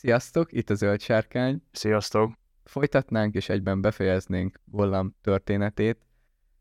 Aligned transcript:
Sziasztok, 0.00 0.52
itt 0.52 0.70
a 0.70 0.74
Zöld 0.74 1.00
Sárkány. 1.00 1.62
Sziasztok! 1.72 2.32
Folytatnánk 2.64 3.34
és 3.34 3.48
egyben 3.48 3.80
befejeznénk 3.80 4.60
Gollam 4.64 5.14
történetét. 5.20 6.06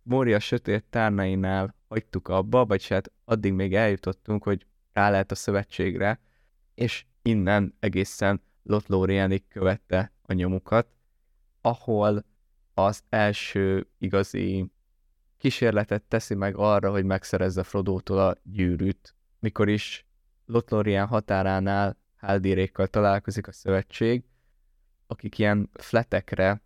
Mória 0.04 0.40
sötét 0.40 0.86
tárnainál 0.90 1.76
hagytuk 1.88 2.28
abba, 2.28 2.66
vagy 2.66 2.88
hát 2.88 3.12
addig 3.26 3.54
még 3.54 3.76
eljutottunk, 3.76 4.44
hogy 4.44 4.66
rá 4.94 5.10
lehet 5.10 5.32
a 5.32 5.36
szövetségre, 5.36 6.20
és 6.76 7.06
innen 7.22 7.76
egészen 7.80 8.42
Lothlórienig 8.64 9.48
követte 9.48 10.12
a 10.22 10.34
nyomukat, 10.34 10.88
ahol 11.62 12.26
az 12.74 13.04
első 13.10 13.88
igazi 13.98 14.72
kísérletet 15.38 16.04
teszi 16.04 16.36
meg 16.36 16.56
arra, 16.58 16.92
hogy 16.92 17.06
megszerezze 17.06 17.64
Frodótól 17.64 18.20
a 18.20 18.36
gyűrűt, 18.44 19.16
mikor 19.40 19.70
is 19.70 20.06
Lothlórien 20.46 21.08
határánál 21.08 21.99
Haldirékkal 22.20 22.88
találkozik 22.88 23.48
a 23.48 23.52
szövetség, 23.52 24.24
akik 25.08 25.38
ilyen 25.38 25.70
fletekre 25.74 26.62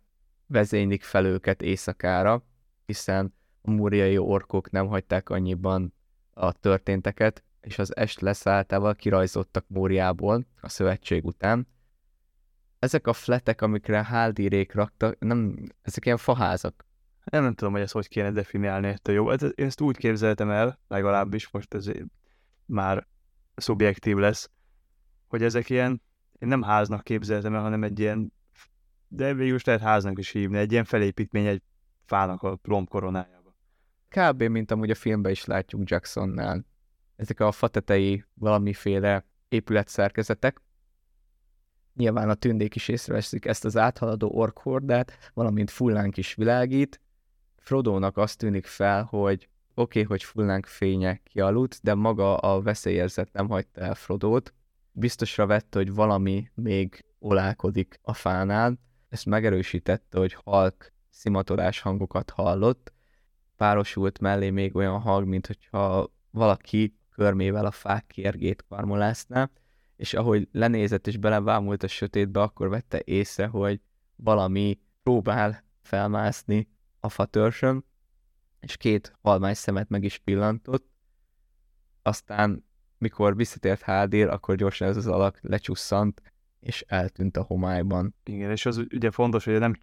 vezénylik 0.46 1.02
fel 1.02 1.24
őket 1.24 1.62
éjszakára, 1.62 2.42
hiszen 2.86 3.34
a 3.62 3.70
múriai 3.70 4.18
orkok 4.18 4.70
nem 4.70 4.86
hagyták 4.86 5.28
annyiban 5.28 5.94
a 6.30 6.52
történteket, 6.52 7.44
és 7.60 7.78
az 7.78 7.96
est 7.96 8.20
leszálltával 8.20 8.94
kirajzottak 8.94 9.64
Móriából 9.68 10.46
a 10.60 10.68
szövetség 10.68 11.24
után. 11.24 11.68
Ezek 12.78 13.06
a 13.06 13.12
fletek, 13.12 13.62
amikre 13.62 14.04
Haldirék 14.04 14.72
raktak, 14.72 15.18
nem, 15.18 15.56
ezek 15.82 16.04
ilyen 16.04 16.16
faházak. 16.16 16.86
Nem, 17.24 17.42
nem 17.42 17.54
tudom, 17.54 17.72
hogy 17.72 17.82
ezt 17.82 17.92
hogy 17.92 18.08
kéne 18.08 18.30
definiálni 18.30 18.88
ezt 18.88 19.08
jó. 19.08 19.28
Hát 19.28 19.42
én 19.42 19.66
ezt 19.66 19.80
úgy 19.80 19.96
képzeltem 19.96 20.50
el, 20.50 20.78
legalábbis 20.88 21.50
most 21.50 21.74
ez 21.74 21.90
már 22.66 23.06
szubjektív 23.54 24.16
lesz, 24.16 24.50
hogy 25.34 25.42
ezek 25.42 25.70
ilyen, 25.70 26.02
én 26.38 26.48
nem 26.48 26.62
háznak 26.62 27.04
képzeltem 27.04 27.54
el, 27.54 27.60
hanem 27.60 27.82
egy 27.82 27.98
ilyen, 27.98 28.32
de 29.08 29.34
végül 29.34 29.54
is 29.54 29.64
lehet 29.64 29.80
háznak 29.80 30.18
is 30.18 30.30
hívni, 30.30 30.58
egy 30.58 30.72
ilyen 30.72 30.84
felépítmény 30.84 31.46
egy 31.46 31.62
fának 32.04 32.42
a 32.42 32.56
plomb 32.56 32.88
koronájába. 32.88 33.54
Kb. 34.08 34.42
mint 34.42 34.70
amúgy 34.70 34.90
a 34.90 34.94
filmben 34.94 35.32
is 35.32 35.44
látjuk 35.44 35.90
Jacksonnál. 35.90 36.64
Ezek 37.16 37.40
a 37.40 37.52
fatetei 37.52 38.24
valamiféle 38.34 39.26
épületszerkezetek. 39.48 40.62
Nyilván 41.94 42.28
a 42.28 42.34
tündék 42.34 42.74
is 42.74 42.88
észreveszik 42.88 43.44
ezt 43.44 43.64
az 43.64 43.76
áthaladó 43.76 44.28
orkhordát, 44.28 45.30
valamint 45.32 45.70
fullánk 45.70 46.16
is 46.16 46.34
világít. 46.34 47.00
Frodónak 47.56 48.16
azt 48.16 48.38
tűnik 48.38 48.66
fel, 48.66 49.02
hogy 49.02 49.48
oké, 49.74 50.00
okay, 50.00 50.02
hogy 50.02 50.22
fullánk 50.22 50.66
fénye 50.66 51.16
kialudt, 51.16 51.78
de 51.82 51.94
maga 51.94 52.36
a 52.36 52.62
veszélyérzet 52.62 53.32
nem 53.32 53.48
hagyta 53.48 53.80
el 53.80 53.94
Frodót, 53.94 54.54
biztosra 54.94 55.46
vette, 55.46 55.78
hogy 55.78 55.94
valami 55.94 56.50
még 56.54 57.04
olálkodik 57.18 57.98
a 58.02 58.12
fánál. 58.12 58.78
Ezt 59.08 59.26
megerősítette, 59.26 60.18
hogy 60.18 60.36
halk 60.44 60.92
szimatolás 61.10 61.80
hangokat 61.80 62.30
hallott. 62.30 62.92
Párosult 63.56 64.18
mellé 64.18 64.50
még 64.50 64.76
olyan 64.76 65.00
hang, 65.00 65.28
mint 65.28 65.46
hogyha 65.46 66.12
valaki 66.30 66.96
körmével 67.10 67.66
a 67.66 67.70
fák 67.70 68.06
kérgét 68.06 68.64
karmolászná, 68.68 69.50
és 69.96 70.14
ahogy 70.14 70.48
lenézett 70.52 71.06
és 71.06 71.16
belevámult 71.16 71.82
a 71.82 71.88
sötétbe, 71.88 72.40
akkor 72.40 72.68
vette 72.68 73.00
észre, 73.04 73.46
hogy 73.46 73.80
valami 74.16 74.78
próbál 75.02 75.64
felmászni 75.82 76.68
a 77.00 77.08
fatörsön, 77.08 77.84
és 78.60 78.76
két 78.76 79.12
halmány 79.20 79.54
szemet 79.54 79.88
meg 79.88 80.04
is 80.04 80.18
pillantott, 80.18 80.86
aztán 82.02 82.64
mikor 83.04 83.36
visszatért 83.36 83.80
Hádér, 83.80 84.28
akkor 84.28 84.54
gyorsan 84.54 84.88
ez 84.88 84.96
az 84.96 85.06
alak 85.06 85.38
lecsusszant, 85.42 86.22
és 86.60 86.84
eltűnt 86.88 87.36
a 87.36 87.42
homályban. 87.42 88.14
Igen, 88.24 88.50
és 88.50 88.66
az 88.66 88.78
ugye 88.78 89.10
fontos, 89.10 89.44
hogy 89.44 89.58
nem, 89.58 89.74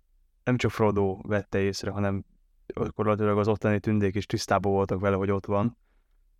nem 0.43 0.57
csak 0.57 0.71
Frodo 0.71 1.17
vette 1.21 1.59
észre, 1.59 1.91
hanem 1.91 2.25
gyakorlatilag 2.65 3.37
az 3.37 3.47
ottani 3.47 3.79
tündék 3.79 4.15
is 4.15 4.25
tisztában 4.25 4.71
voltak 4.71 4.99
vele, 4.99 5.15
hogy 5.15 5.31
ott 5.31 5.45
van. 5.45 5.77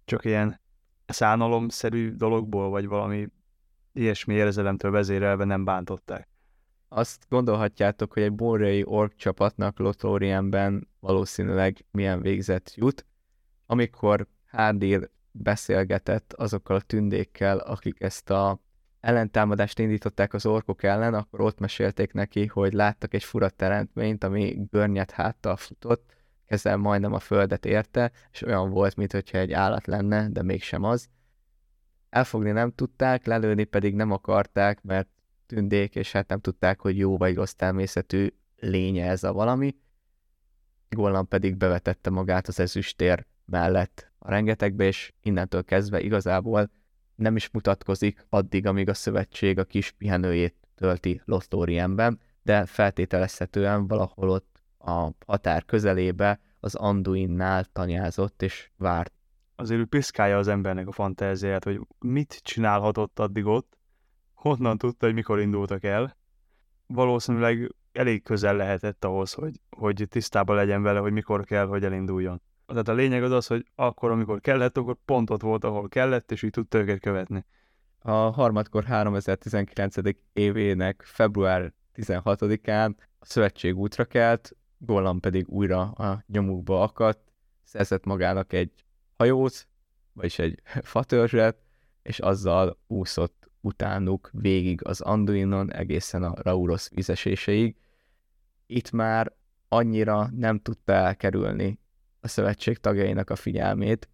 Csak 0.06 0.26
ilyen 0.26 0.60
szánalomszerű 1.06 2.12
dologból, 2.12 2.70
vagy 2.70 2.88
valami 2.88 3.28
ilyesmi 3.94 4.34
érzelemtől 4.34 4.92
vezérelve 4.92 5.44
nem 5.44 5.64
bántották. 5.64 6.30
Azt 6.88 7.26
gondolhatjátok, 7.30 8.14
hogy 8.14 8.24
egy 8.24 8.34
borrai 8.34 8.84
ork 8.86 9.16
csapatnak 9.16 9.80
Lothorienben 9.80 10.88
valószínűleg 11.00 11.86
milyen 11.92 12.22
végzet 12.22 12.74
jut, 12.76 13.06
amikor 13.66 14.28
Hádír 14.46 15.10
beszélgetett 15.32 16.34
azokkal 16.34 16.76
a 16.76 16.82
tündékkel, 16.82 17.58
akik 17.58 18.02
ezt 18.02 18.30
a 18.30 18.60
ellentámadást 19.00 19.80
indították 19.80 20.34
az 20.34 20.46
orkok 20.46 20.84
ellen, 20.84 21.14
akkor 21.14 21.42
ott 21.42 21.60
mesélték 21.60 22.14
neki, 22.14 22.46
hogy 22.46 22.74
láttak 22.74 23.14
egy 23.14 23.24
fura 23.24 23.50
teremtményt, 23.50 24.24
ami 24.24 24.58
görnyet 24.70 25.12
háttal 25.12 25.56
futott, 25.56 26.16
kezel 26.46 26.78
majdnem 26.78 27.14
a 27.14 27.20
földet 27.20 27.66
érte, 27.66 28.12
és 28.32 28.42
olyan 28.42 28.70
volt, 28.70 28.96
mintha 28.96 29.38
egy 29.38 29.52
állat 29.52 29.88
lenne, 29.88 30.30
de 30.30 30.44
mégsem 30.44 30.84
az. 30.84 31.10
Elfogni 32.10 32.52
nem 32.52 32.72
tudták, 32.72 33.26
lelőni 33.26 33.64
pedig 33.64 33.96
nem 33.96 34.12
akarták, 34.12 34.82
mert 34.82 35.08
tündék, 35.46 35.96
és 35.96 36.12
hát 36.12 36.28
nem 36.28 36.40
tudták, 36.40 36.80
hogy 36.80 36.98
jó 36.98 37.18
vagy 37.18 37.36
rossz 37.36 37.54
természetű 37.54 38.34
lénye 38.58 39.10
ez 39.10 39.24
a 39.24 39.34
valami. 39.34 39.76
Gollam 40.90 41.28
pedig 41.28 41.56
bevetette 41.56 42.10
magát 42.10 42.48
az 42.48 42.60
ezüstér 42.60 43.26
mellett 43.46 44.11
a 44.24 44.30
rengetegbe, 44.30 44.86
és 44.86 45.14
innentől 45.22 45.64
kezdve 45.64 46.02
igazából 46.02 46.70
nem 47.16 47.36
is 47.36 47.50
mutatkozik 47.50 48.26
addig, 48.30 48.66
amíg 48.66 48.90
a 48.90 48.94
szövetség 48.94 49.60
a 49.60 49.64
kis 49.64 49.92
pihenőjét 49.92 50.56
tölti 50.76 51.22
Lothlórienben, 51.26 52.20
de 52.44 52.66
feltételezhetően 52.66 53.88
valahol 53.88 54.30
ott 54.30 54.62
a 54.78 55.10
határ 55.26 55.66
közelébe 55.66 56.40
az 56.60 56.76
Anduinnál 56.76 57.66
tanyázott 57.66 58.42
és 58.42 58.72
várt. 58.78 59.14
Azért 59.56 59.80
ő 59.80 59.86
piszkálja 59.86 60.38
az 60.38 60.48
embernek 60.48 60.88
a 60.88 60.92
fantáziáját, 60.92 61.64
hogy 61.64 61.80
mit 62.00 62.40
csinálhatott 62.44 63.20
addig 63.20 63.46
ott, 63.46 63.78
honnan 64.34 64.78
tudta, 64.78 65.06
hogy 65.06 65.16
mikor 65.16 65.40
indultak 65.40 65.84
el. 65.84 66.18
Valószínűleg 66.88 67.76
elég 67.92 68.24
közel 68.24 68.56
lehetett 68.56 69.06
ahhoz, 69.06 69.34
hogy, 69.34 69.62
hogy 69.70 70.06
tisztában 70.10 70.56
legyen 70.56 70.82
vele, 70.82 71.00
hogy 71.00 71.12
mikor 71.12 71.44
kell, 71.46 71.66
hogy 71.66 71.84
elinduljon 71.84 72.42
tehát 72.72 72.88
a 72.88 72.94
lényeg 72.94 73.24
az 73.24 73.32
az, 73.32 73.48
hogy 73.48 73.66
akkor, 73.76 74.12
amikor 74.12 74.42
kellett, 74.42 74.78
akkor 74.78 74.98
pont 75.06 75.30
ott 75.30 75.42
volt, 75.42 75.64
ahol 75.64 75.90
kellett, 75.90 76.32
és 76.32 76.44
így 76.44 76.52
tudta 76.52 76.78
őket 76.78 77.00
követni. 77.00 77.46
A 78.00 78.12
harmadkor 78.12 78.84
3019. 78.84 79.96
évének 80.34 81.02
február 81.06 81.74
16-án 81.96 82.94
a 83.20 83.26
szövetség 83.26 83.78
útra 83.78 84.06
kelt, 84.06 84.56
Gollam 84.78 85.20
pedig 85.20 85.48
újra 85.48 85.82
a 85.82 86.24
nyomukba 86.28 86.84
akadt, 86.84 87.32
szerzett 87.64 88.06
magának 88.06 88.54
egy 88.54 88.72
hajót, 89.18 89.68
vagyis 90.14 90.40
egy 90.40 90.62
fatörzset, 90.94 91.58
és 92.02 92.20
azzal 92.20 92.78
úszott 92.88 93.50
utánuk 93.62 94.30
végig 94.34 94.86
az 94.86 95.02
Anduinon 95.02 95.74
egészen 95.74 96.24
a 96.24 96.34
Rauros 96.42 96.90
vízeséseig. 96.90 97.76
Itt 98.66 98.92
már 98.92 99.34
annyira 99.68 100.30
nem 100.36 100.60
tudta 100.60 100.94
elkerülni 100.94 101.80
a 102.22 102.28
szövetség 102.28 102.78
tagjainak 102.78 103.30
a 103.30 103.36
figyelmét. 103.36 104.10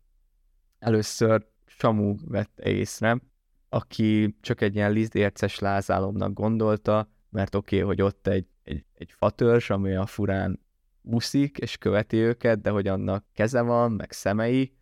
Először 0.79 1.47
Samu 1.65 2.15
vette 2.25 2.69
észre, 2.69 3.21
aki 3.69 4.37
csak 4.41 4.61
egy 4.61 4.75
ilyen 4.75 4.91
lizdérces 4.91 5.59
lázálomnak 5.59 6.33
gondolta, 6.33 7.09
mert 7.29 7.55
oké, 7.55 7.75
okay, 7.75 7.87
hogy 7.87 8.01
ott 8.01 8.27
egy, 8.27 8.47
egy, 8.63 8.85
egy 8.93 9.11
fatörzs, 9.11 9.69
ami 9.69 9.95
a 9.95 10.05
furán 10.05 10.59
úszik, 11.01 11.57
és 11.57 11.77
követi 11.77 12.17
őket, 12.17 12.61
de 12.61 12.69
hogy 12.69 12.87
annak 12.87 13.25
keze 13.33 13.61
van, 13.61 13.91
meg 13.91 14.11
szemei, 14.11 14.75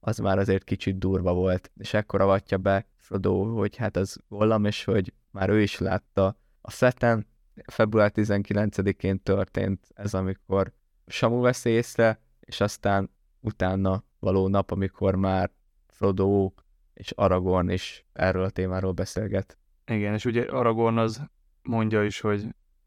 az 0.00 0.18
már 0.18 0.38
azért 0.38 0.64
kicsit 0.64 0.98
durva 0.98 1.34
volt. 1.34 1.70
És 1.76 1.94
ekkor 1.94 2.20
avatja 2.20 2.58
be 2.58 2.86
Frodo, 2.96 3.44
hogy 3.44 3.76
hát 3.76 3.96
az 3.96 4.18
Gollam, 4.28 4.64
és 4.64 4.84
hogy 4.84 5.12
már 5.30 5.48
ő 5.48 5.62
is 5.62 5.78
látta 5.78 6.38
a 6.60 6.70
szeten. 6.70 7.26
Február 7.66 8.12
19-én 8.14 9.22
történt 9.22 9.86
ez, 9.94 10.14
amikor 10.14 10.72
Samu 11.06 11.40
vesz 11.40 11.64
észre, 11.64 12.20
és 12.46 12.60
aztán 12.60 13.10
utána 13.40 14.04
való 14.18 14.48
nap, 14.48 14.70
amikor 14.70 15.14
már 15.14 15.50
Frodo 15.86 16.52
és 16.94 17.10
Aragorn 17.10 17.68
is 17.68 18.04
erről 18.12 18.44
a 18.44 18.50
témáról 18.50 18.92
beszélget. 18.92 19.58
Igen, 19.86 20.14
és 20.14 20.24
ugye 20.24 20.42
Aragorn 20.42 20.96
az 20.96 21.22
mondja 21.62 22.04
is, 22.04 22.20
hogy 22.20 22.46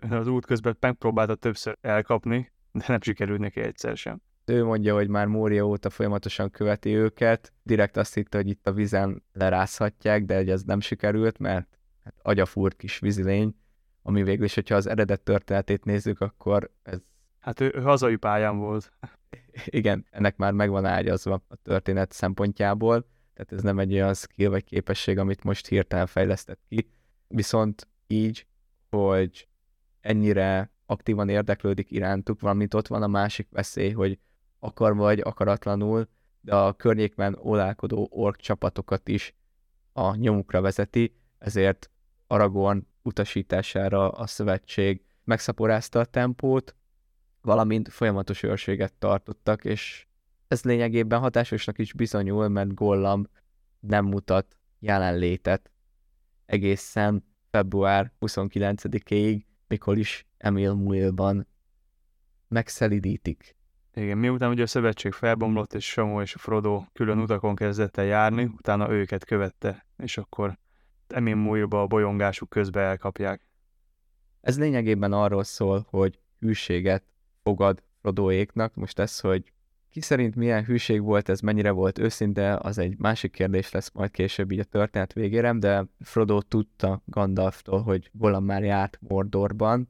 az 0.10 0.28
út 0.28 0.46
közben 0.46 0.78
megpróbálta 0.80 1.36
többször 1.36 1.78
elkapni, 1.82 2.52
de 2.72 2.84
nem 2.88 3.02
sikerült 3.02 3.40
neki 3.40 3.60
egyszer 3.60 3.98
sem. 3.98 4.22
Ő 4.46 4.64
mondja, 4.64 4.94
hogy 4.94 5.08
már 5.08 5.28
Mória 5.28 5.66
óta 5.66 5.90
folyamatosan 5.90 6.52
követi 6.52 6.96
őket, 6.96 7.54
direkt 7.64 7.98
azt 7.98 8.14
hitte, 8.14 8.38
hogy 8.38 8.48
itt 8.48 8.68
a 8.68 8.72
vizen 8.72 9.24
lerázhatják, 9.34 10.26
de 10.26 10.36
ez 10.36 10.64
nem 10.64 10.80
sikerült, 10.80 11.38
mert 11.38 11.78
hát 12.04 12.16
agyafúrt 12.22 12.76
kis 12.76 13.00
vízilény, 13.00 13.56
ami 14.02 14.24
végül 14.24 14.46
is, 14.46 14.56
hogyha 14.56 14.76
az 14.76 14.88
eredet 14.88 15.22
történetét 15.22 15.86
nézzük, 15.86 16.22
akkor 16.22 16.72
ez... 16.84 17.00
Hát 17.40 17.60
ő, 17.60 17.72
ő 17.76 17.82
hazai 17.82 18.16
pályán 18.16 18.58
volt 18.58 18.92
igen, 19.66 20.06
ennek 20.10 20.38
már 20.38 20.52
megvan 20.52 20.86
ágyazva 20.86 21.44
a 21.48 21.56
történet 21.56 22.12
szempontjából, 22.12 23.06
tehát 23.34 23.52
ez 23.52 23.62
nem 23.62 23.80
egy 23.80 23.94
olyan 23.94 24.14
skill 24.14 24.50
vagy 24.50 24.64
képesség, 24.64 25.18
amit 25.18 25.44
most 25.44 25.68
hirtelen 25.68 26.08
fejlesztett 26.08 26.60
ki. 26.68 26.90
Viszont 27.28 27.88
így, 28.08 28.48
hogy 28.90 29.48
ennyire 30.02 30.72
aktívan 30.86 31.30
érdeklődik 31.30 31.92
irántuk, 31.92 32.40
valamint 32.40 32.74
ott 32.74 32.88
van 32.88 33.04
a 33.04 33.08
másik 33.08 33.48
veszély, 33.52 33.92
hogy 33.92 34.20
akar 34.60 34.96
vagy 34.96 35.20
akaratlanul, 35.20 36.08
de 36.42 36.56
a 36.56 36.74
környékben 36.74 37.38
olálkodó 37.42 38.08
ork 38.12 38.38
csapatokat 38.38 39.08
is 39.08 39.36
a 39.94 40.16
nyomukra 40.16 40.62
vezeti, 40.62 41.16
ezért 41.38 41.90
Aragorn 42.28 42.88
utasítására 43.02 44.10
a 44.10 44.28
szövetség 44.28 45.04
megszaporázta 45.24 46.00
a 46.00 46.06
tempót, 46.06 46.76
valamint 47.42 47.90
folyamatos 47.90 48.44
őrséget 48.44 48.94
tartottak, 48.94 49.66
és 49.66 50.08
ez 50.48 50.64
lényegében 50.64 51.20
hatásosnak 51.20 51.78
is 51.78 51.94
bizonyul, 51.94 52.48
mert 52.48 52.74
Gollam 52.74 53.28
nem 53.80 54.06
mutat 54.06 54.58
jelenlétet 54.80 55.72
egészen 56.46 57.24
február 57.52 58.12
29-ig, 58.22 59.44
mikor 59.68 59.98
is 59.98 60.28
Emil 60.38 60.74
Muilban 60.74 61.48
megszelidítik. 62.48 63.56
Igen, 63.94 64.18
miután 64.18 64.50
ugye 64.50 64.64
a 64.64 64.68
szövetség 64.68 65.12
felbomlott, 65.12 65.74
és 65.74 65.86
Samu 65.86 66.22
és 66.22 66.34
Frodo 66.34 66.84
külön 66.94 67.20
utakon 67.20 67.56
kezdett 67.56 67.98
el 67.98 68.06
járni, 68.06 68.44
utána 68.44 68.92
őket 68.92 69.26
követte, 69.26 69.86
és 69.98 70.18
akkor 70.18 70.58
Emil 71.08 71.36
Muilba 71.36 71.82
a 71.82 71.88
bolyongásuk 71.88 72.50
közben 72.50 72.84
elkapják. 72.84 73.50
Ez 74.42 74.60
lényegében 74.60 75.14
arról 75.14 75.44
szól, 75.44 75.86
hogy 75.90 76.20
hűséget 76.40 77.04
fogad 77.44 77.84
Frodoéknak. 78.02 78.76
Most 78.76 79.00
ez, 79.00 79.20
hogy 79.20 79.52
ki 79.90 80.02
szerint 80.02 80.36
milyen 80.36 80.66
hűség 80.66 81.02
volt, 81.02 81.30
ez 81.30 81.40
mennyire 81.40 81.72
volt 81.72 82.00
őszinte, 82.00 82.58
az 82.58 82.78
egy 82.78 82.98
másik 82.98 83.32
kérdés 83.32 83.72
lesz 83.72 83.92
majd 83.92 84.12
később 84.12 84.52
így 84.52 84.60
a 84.60 84.64
történet 84.64 85.14
végére, 85.14 85.54
de 85.54 85.86
Frodo 86.00 86.42
tudta 86.42 87.02
Gandalftól, 87.06 87.82
hogy 87.82 88.10
Gollum 88.14 88.46
már 88.46 88.64
járt 88.64 88.98
Mordorban, 89.02 89.88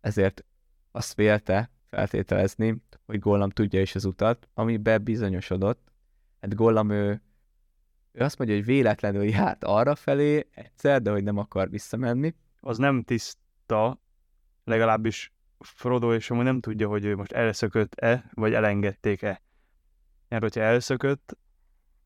ezért 0.00 0.44
azt 0.90 1.14
vélte 1.14 1.70
feltételezni, 1.88 2.82
hogy 3.06 3.18
Gollum 3.18 3.50
tudja 3.50 3.80
is 3.80 3.94
az 3.94 4.04
utat, 4.04 4.48
ami 4.54 4.76
bebizonyosodott. 4.76 5.92
Hát 6.40 6.54
Gollum 6.54 6.90
ő, 6.90 7.22
ő 8.12 8.24
azt 8.24 8.38
mondja, 8.38 8.56
hogy 8.56 8.64
véletlenül 8.64 9.24
járt 9.24 9.64
arra 9.64 9.94
felé 9.94 10.46
egyszer, 10.54 11.02
de 11.02 11.10
hogy 11.10 11.22
nem 11.22 11.38
akar 11.38 11.70
visszamenni. 11.70 12.34
Az 12.60 12.78
nem 12.78 13.02
tiszta, 13.02 14.00
legalábbis 14.64 15.32
Frodo 15.58 16.14
és 16.14 16.30
amúgy 16.30 16.44
nem 16.44 16.60
tudja, 16.60 16.88
hogy 16.88 17.04
ő 17.04 17.16
most 17.16 17.32
elszökött-e, 17.32 18.30
vagy 18.34 18.54
elengedték-e. 18.54 19.42
Mert 20.28 20.42
hogyha 20.42 20.60
elszökött, 20.60 21.38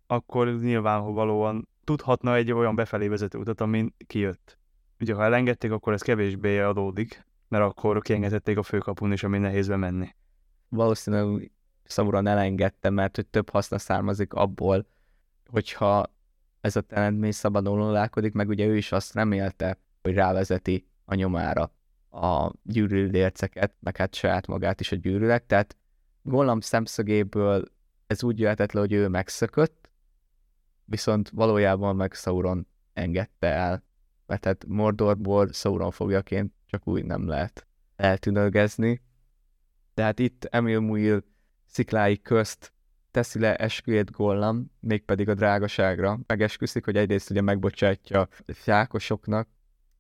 akkor 0.07 0.55
nyilvánvalóan 0.55 1.69
tudhatna 1.85 2.35
egy 2.35 2.53
olyan 2.53 2.75
befelé 2.75 3.09
vezető 3.09 3.39
utat, 3.39 3.61
amin 3.61 3.95
kijött. 4.07 4.59
Ugye, 5.01 5.15
ha 5.15 5.25
elengedték, 5.25 5.73
akkor 5.73 5.93
ez 5.93 6.03
kevésbé 6.03 6.59
adódik, 6.59 7.27
mert 7.49 7.65
akkor 7.65 8.01
kiengedhették 8.01 8.59
a 8.59 8.63
főkapun 8.63 9.13
is, 9.13 9.23
ami 9.23 9.39
nehéz 9.39 9.69
bemenni. 9.69 10.15
Valószínűleg 10.69 11.51
Sauron 11.85 12.27
elengedte, 12.27 12.91
mert 12.91 13.17
hogy 13.17 13.27
több 13.27 13.51
haszna 13.51 13.79
származik 13.79 14.33
abból, 14.33 14.87
hogyha 15.47 16.05
ez 16.61 16.77
a 16.77 16.81
teremtmény 16.81 17.33
szabadon 17.33 17.81
olálkodik, 17.81 18.33
meg 18.33 18.49
ugye 18.49 18.67
ő 18.67 18.77
is 18.77 18.93
azt 18.93 19.15
remélte, 19.15 19.79
hogy 20.03 20.15
rávezeti 20.15 20.87
a 21.05 21.15
nyomára 21.15 21.73
a 22.11 22.53
gyűrűlérceket, 22.63 23.75
meg 23.81 23.97
hát 23.97 24.15
saját 24.15 24.47
magát 24.47 24.81
is 24.81 24.93
a 24.93 24.97
gyűrűleg, 24.97 25.47
tehát 25.47 25.77
Gollam 26.23 26.61
szemszögéből 26.61 27.65
ez 28.07 28.23
úgy 28.23 28.39
jöhetett 28.39 28.73
le, 28.73 28.81
hogy 28.81 28.93
ő 28.93 29.09
megszökött, 29.09 29.91
viszont 30.85 31.31
valójában 31.31 31.97
meg 31.97 32.13
Sauron 32.13 32.67
engedte 32.93 33.47
el, 33.47 33.85
mert 34.27 34.45
hát 34.45 34.65
Mordorból 34.67 35.53
Sauron 35.53 35.91
fogjaként 35.91 36.53
csak 36.67 36.87
úgy 36.87 37.05
nem 37.05 37.29
lehet 37.29 37.67
eltűnölgezni. 37.97 39.03
De 39.95 40.03
hát 40.03 40.19
itt 40.19 40.45
Emil 40.45 40.81
Muil 40.81 41.25
sziklái 41.67 42.23
közt 42.23 42.73
teszi 43.11 43.39
le 43.39 43.57
esküjét 43.57 44.11
Gollam, 44.11 44.71
mégpedig 44.81 45.29
a 45.29 45.35
drágaságra. 45.35 46.19
Megesküszik, 46.27 46.85
hogy 46.85 46.97
egyrészt 46.97 47.31
ugye 47.31 47.41
megbocsátja 47.41 48.29
fákosoknak, 48.47 49.49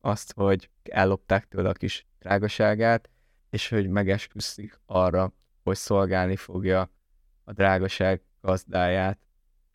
azt, 0.01 0.33
hogy 0.33 0.71
ellopták 0.83 1.49
tőle 1.49 1.69
a 1.69 1.73
kis 1.73 2.07
drágaságát, 2.19 3.11
és 3.51 3.69
hogy 3.69 3.89
megesküszik 3.89 4.81
arra, 4.87 5.33
hogy 5.63 5.77
szolgálni 5.77 6.37
fogja 6.37 6.91
a 7.45 7.53
drágaság 7.53 8.23
gazdáját. 8.41 9.19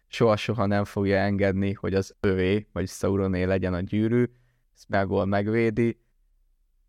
Soha-soha 0.07 0.65
nem 0.65 0.83
fogja 0.83 1.17
engedni, 1.17 1.73
hogy 1.73 1.93
az 1.93 2.15
övé, 2.19 2.67
vagy 2.71 2.87
Sauroné 2.87 3.43
legyen 3.43 3.73
a 3.73 3.81
gyűrű, 3.81 4.25
Smagol 4.73 5.25
megvédi. 5.25 5.99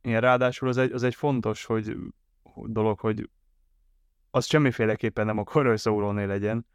Igen, 0.00 0.20
ráadásul 0.20 0.68
az 0.68 0.76
egy, 0.76 0.92
az 0.92 1.02
egy 1.02 1.14
fontos 1.14 1.64
hogy, 1.64 1.96
dolog, 2.54 3.00
hogy 3.00 3.30
az 4.30 4.44
semmiféleképpen 4.46 5.26
nem 5.26 5.38
akar, 5.38 5.66
hogy 5.66 5.78
Sauroné 5.78 6.24
legyen, 6.24 6.66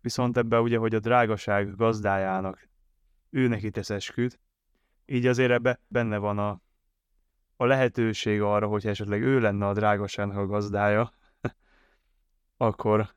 viszont 0.00 0.36
ebben 0.36 0.60
ugye, 0.60 0.78
hogy 0.78 0.94
a 0.94 0.98
drágaság 0.98 1.76
gazdájának 1.76 2.68
ő 3.30 3.48
neki 3.48 3.70
tesz 3.70 3.90
esküt, 3.90 4.40
így 5.06 5.26
azért 5.26 5.50
ebbe 5.50 5.80
benne 5.88 6.18
van 6.18 6.38
a, 6.38 6.60
a 7.56 7.64
lehetőség 7.64 8.40
arra, 8.40 8.66
hogy 8.66 8.86
esetleg 8.86 9.22
ő 9.22 9.40
lenne 9.40 9.66
a 9.66 9.72
drágaságnak 9.72 10.36
a 10.36 10.46
gazdája, 10.46 11.12
akkor 12.56 13.14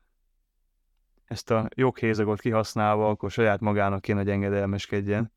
ezt 1.24 1.50
a 1.50 1.68
joghézagot 1.74 2.40
kihasználva, 2.40 3.08
akkor 3.08 3.30
saját 3.30 3.60
magának 3.60 4.00
kéne, 4.00 4.18
hogy 4.18 4.30
engedelmeskedjen. 4.30 5.32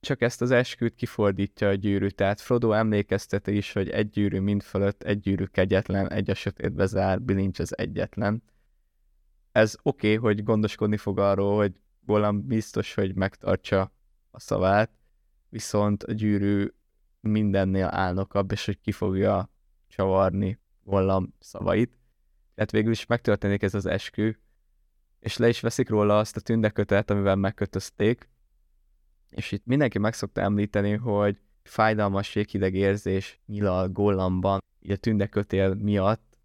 Csak 0.00 0.22
ezt 0.22 0.42
az 0.42 0.50
esküt 0.50 0.94
kifordítja 0.94 1.68
a 1.68 1.74
gyűrű, 1.74 2.08
tehát 2.08 2.40
Frodo 2.40 2.72
emlékezteti 2.72 3.56
is, 3.56 3.72
hogy 3.72 3.88
egy 3.88 4.08
gyűrű 4.08 4.40
mind 4.40 4.62
fölött, 4.62 5.02
egy 5.02 5.20
gyűrű 5.20 5.44
kegyetlen, 5.44 6.10
egy 6.10 6.30
a 6.30 6.34
sötétbe 6.34 6.86
zár, 6.86 7.22
bilincs 7.22 7.58
az 7.58 7.78
egyetlen. 7.78 8.42
Ez 9.52 9.76
oké, 9.82 10.16
okay, 10.16 10.34
hogy 10.34 10.44
gondoskodni 10.44 10.96
fog 10.96 11.18
arról, 11.18 11.56
hogy 11.56 11.80
Gollum 12.00 12.46
biztos, 12.46 12.94
hogy 12.94 13.14
megtartsa 13.14 13.92
a 14.30 14.40
szavát, 14.40 14.90
viszont 15.56 16.02
a 16.02 16.12
gyűrű 16.12 16.68
mindennél 17.20 17.88
állnokabb, 17.90 18.52
és 18.52 18.64
hogy 18.64 18.80
ki 18.80 18.92
fogja 18.92 19.50
csavarni 19.88 20.58
Gollum 20.82 21.34
szavait. 21.38 21.98
Tehát 22.54 22.70
végül 22.70 22.90
is 22.90 23.06
megtörténik 23.06 23.62
ez 23.62 23.74
az 23.74 23.86
eskü, 23.86 24.32
és 25.20 25.36
le 25.36 25.48
is 25.48 25.60
veszik 25.60 25.88
róla 25.88 26.18
azt 26.18 26.36
a 26.36 26.40
tündekötet, 26.40 27.10
amivel 27.10 27.36
megkötözték, 27.36 28.28
és 29.30 29.52
itt 29.52 29.66
mindenki 29.66 29.98
meg 29.98 30.14
szokta 30.14 30.40
említeni, 30.40 30.92
hogy 30.92 31.40
fájdalmas 31.62 32.34
jéghideg 32.34 32.74
érzés 32.74 33.40
nyilal 33.46 33.88
Gollamban, 33.88 34.62
így 34.80 34.90
a 34.90 34.96
tündekötél 34.96 35.74
miatt, 35.74 36.36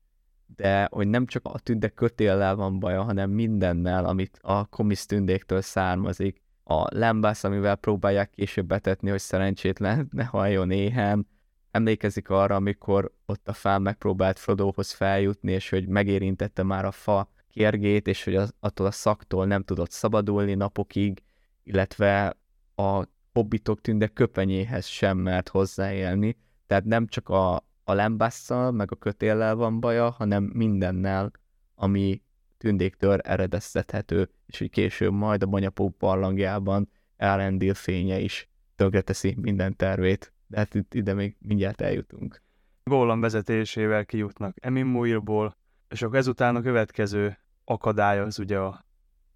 de 0.55 0.87
hogy 0.91 1.07
nem 1.07 1.25
csak 1.25 1.45
a 1.45 1.59
tündekötéllel 1.59 2.55
van 2.55 2.79
baja, 2.79 3.03
hanem 3.03 3.29
mindennel, 3.29 4.05
amit 4.05 4.39
a 4.41 4.65
komisz 4.65 5.05
tündéktől 5.05 5.61
származik, 5.61 6.40
a 6.63 6.97
lembász, 6.97 7.43
amivel 7.43 7.75
próbálják 7.75 8.29
később 8.29 8.65
betetni, 8.65 9.09
hogy 9.09 9.19
szerencsétlen 9.19 10.07
ne 10.11 10.23
halljon 10.23 10.71
éhen. 10.71 11.27
Emlékezik 11.71 12.29
arra, 12.29 12.55
amikor 12.55 13.11
ott 13.25 13.47
a 13.47 13.53
fán 13.53 13.81
megpróbált 13.81 14.39
Frodohoz 14.39 14.91
feljutni, 14.91 15.51
és 15.51 15.69
hogy 15.69 15.87
megérintette 15.87 16.63
már 16.63 16.85
a 16.85 16.91
fa 16.91 17.29
kérgét, 17.49 18.07
és 18.07 18.23
hogy 18.23 18.35
az, 18.35 18.53
attól 18.59 18.85
a 18.85 18.91
szaktól 18.91 19.45
nem 19.45 19.63
tudott 19.63 19.91
szabadulni 19.91 20.53
napokig, 20.53 21.23
illetve 21.63 22.37
a 22.75 23.03
hobbitok 23.33 23.81
tünde 23.81 24.07
köpenyéhez 24.07 24.85
sem 24.85 25.17
mert 25.17 25.49
hozzáélni. 25.49 26.37
Tehát 26.67 26.85
nem 26.85 27.07
csak 27.07 27.29
a, 27.29 27.55
a 27.83 27.93
lembásszal, 27.93 28.71
meg 28.71 28.91
a 28.91 28.95
kötéllel 28.95 29.55
van 29.55 29.79
baja, 29.79 30.09
hanem 30.09 30.43
mindennel, 30.43 31.31
ami 31.75 32.21
tündéktől 32.61 33.19
eredeztethető, 33.19 34.29
és 34.45 34.57
hogy 34.57 34.69
később 34.69 35.13
majd 35.13 35.43
a 35.43 35.45
Banyapó 35.45 35.95
barlangjában 35.99 36.89
Elrendil 37.17 37.73
fénye 37.73 38.19
is 38.19 38.49
tönkreteszi 38.75 39.35
minden 39.41 39.75
tervét. 39.75 40.33
De 40.47 40.57
hát 40.57 40.73
itt, 40.73 40.93
ide 40.93 41.13
még 41.13 41.35
mindjárt 41.39 41.81
eljutunk. 41.81 42.41
Gólan 42.83 43.19
vezetésével 43.19 44.05
kijutnak 44.05 44.55
Emin 44.65 44.85
Muirból, 44.85 45.57
és 45.89 46.01
akkor 46.01 46.17
ezután 46.17 46.55
a 46.55 46.61
következő 46.61 47.37
akadály 47.65 48.19
az 48.19 48.39
ugye 48.39 48.59
a 48.59 48.85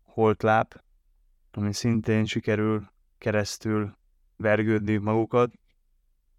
holtláp, 0.03 0.83
ami 1.51 1.73
szintén 1.73 2.25
sikerül 2.25 2.87
keresztül 3.17 3.97
vergődni 4.37 4.97
magukat. 4.97 5.53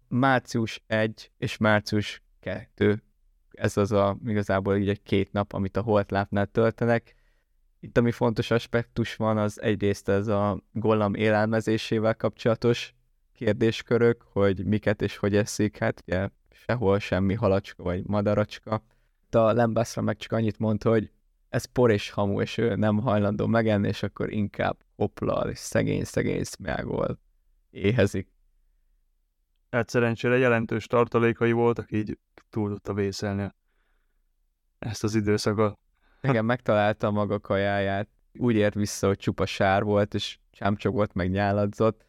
Március 0.07 0.83
1 0.87 1.31
és 1.37 1.57
március 1.57 2.21
2 2.39 3.01
ez 3.57 3.77
az 3.77 3.91
a 3.91 4.17
igazából 4.25 4.75
így 4.75 4.89
egy 4.89 5.03
két 5.03 5.31
nap, 5.31 5.53
amit 5.53 5.77
a 5.77 5.81
holtlápnál 5.81 6.45
töltenek. 6.45 7.15
Itt 7.79 7.97
ami 7.97 8.11
fontos 8.11 8.51
aspektus 8.51 9.15
van, 9.15 9.37
az 9.37 9.61
egyrészt 9.61 10.09
ez 10.09 10.27
a 10.27 10.61
gollam 10.71 11.13
élelmezésével 11.13 12.15
kapcsolatos 12.15 12.95
kérdéskörök, 13.33 14.21
hogy 14.31 14.65
miket 14.65 15.01
és 15.01 15.17
hogy 15.17 15.35
eszik, 15.35 15.77
hát 15.77 16.03
ugye 16.05 16.29
sehol 16.49 16.99
semmi 16.99 17.33
halacska 17.33 17.83
vagy 17.83 18.03
madaracska. 18.05 18.83
A 19.31 19.51
Lembászra 19.51 20.01
meg 20.01 20.17
csak 20.17 20.31
annyit 20.31 20.59
mond, 20.59 20.83
hogy 20.83 21.11
ez 21.49 21.65
por 21.65 21.91
és 21.91 22.09
hamu, 22.09 22.41
és 22.41 22.57
ő 22.57 22.75
nem 22.75 22.97
hajlandó 22.97 23.45
megenni, 23.45 23.87
és 23.87 24.03
akkor 24.03 24.31
inkább 24.31 24.77
hoplal, 24.95 25.49
és 25.49 25.57
szegény-szegény 25.57 26.43
szmágol 26.43 27.19
éhezik. 27.69 28.27
Hát 29.77 29.89
szerencsére 29.89 30.37
jelentős 30.37 30.85
tartalékai 30.85 31.51
voltak, 31.51 31.91
így 31.91 32.17
túl 32.49 32.69
tudta 32.69 32.93
vészelni 32.93 33.51
ezt 34.79 35.03
az 35.03 35.15
időszakot. 35.15 35.79
Igen, 36.29 36.45
megtalálta 36.45 37.11
maga 37.11 37.39
kajáját. 37.39 38.09
Úgy 38.33 38.55
ért 38.55 38.73
vissza, 38.73 39.07
hogy 39.07 39.17
csupa 39.17 39.45
sár 39.45 39.83
volt, 39.83 40.13
és 40.13 40.39
csámcsogott, 40.51 41.13
meg 41.13 41.29
nyáladzott, 41.29 42.05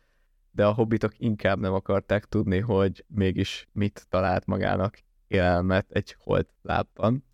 de 0.51 0.67
a 0.67 0.73
hobbitok 0.73 1.13
inkább 1.19 1.59
nem 1.59 1.73
akarták 1.73 2.25
tudni, 2.25 2.59
hogy 2.59 3.05
mégis 3.09 3.69
mit 3.73 4.07
talált 4.09 4.47
magának 4.47 4.99
élelmet 5.27 5.91
egy 5.91 6.17
holt 6.19 6.49
lábban. 6.63 7.25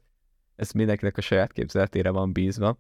Ez 0.57 0.71
mindenkinek 0.71 1.17
a 1.17 1.21
saját 1.21 1.53
képzeletére 1.53 2.11
van 2.11 2.33
bízva. 2.33 2.79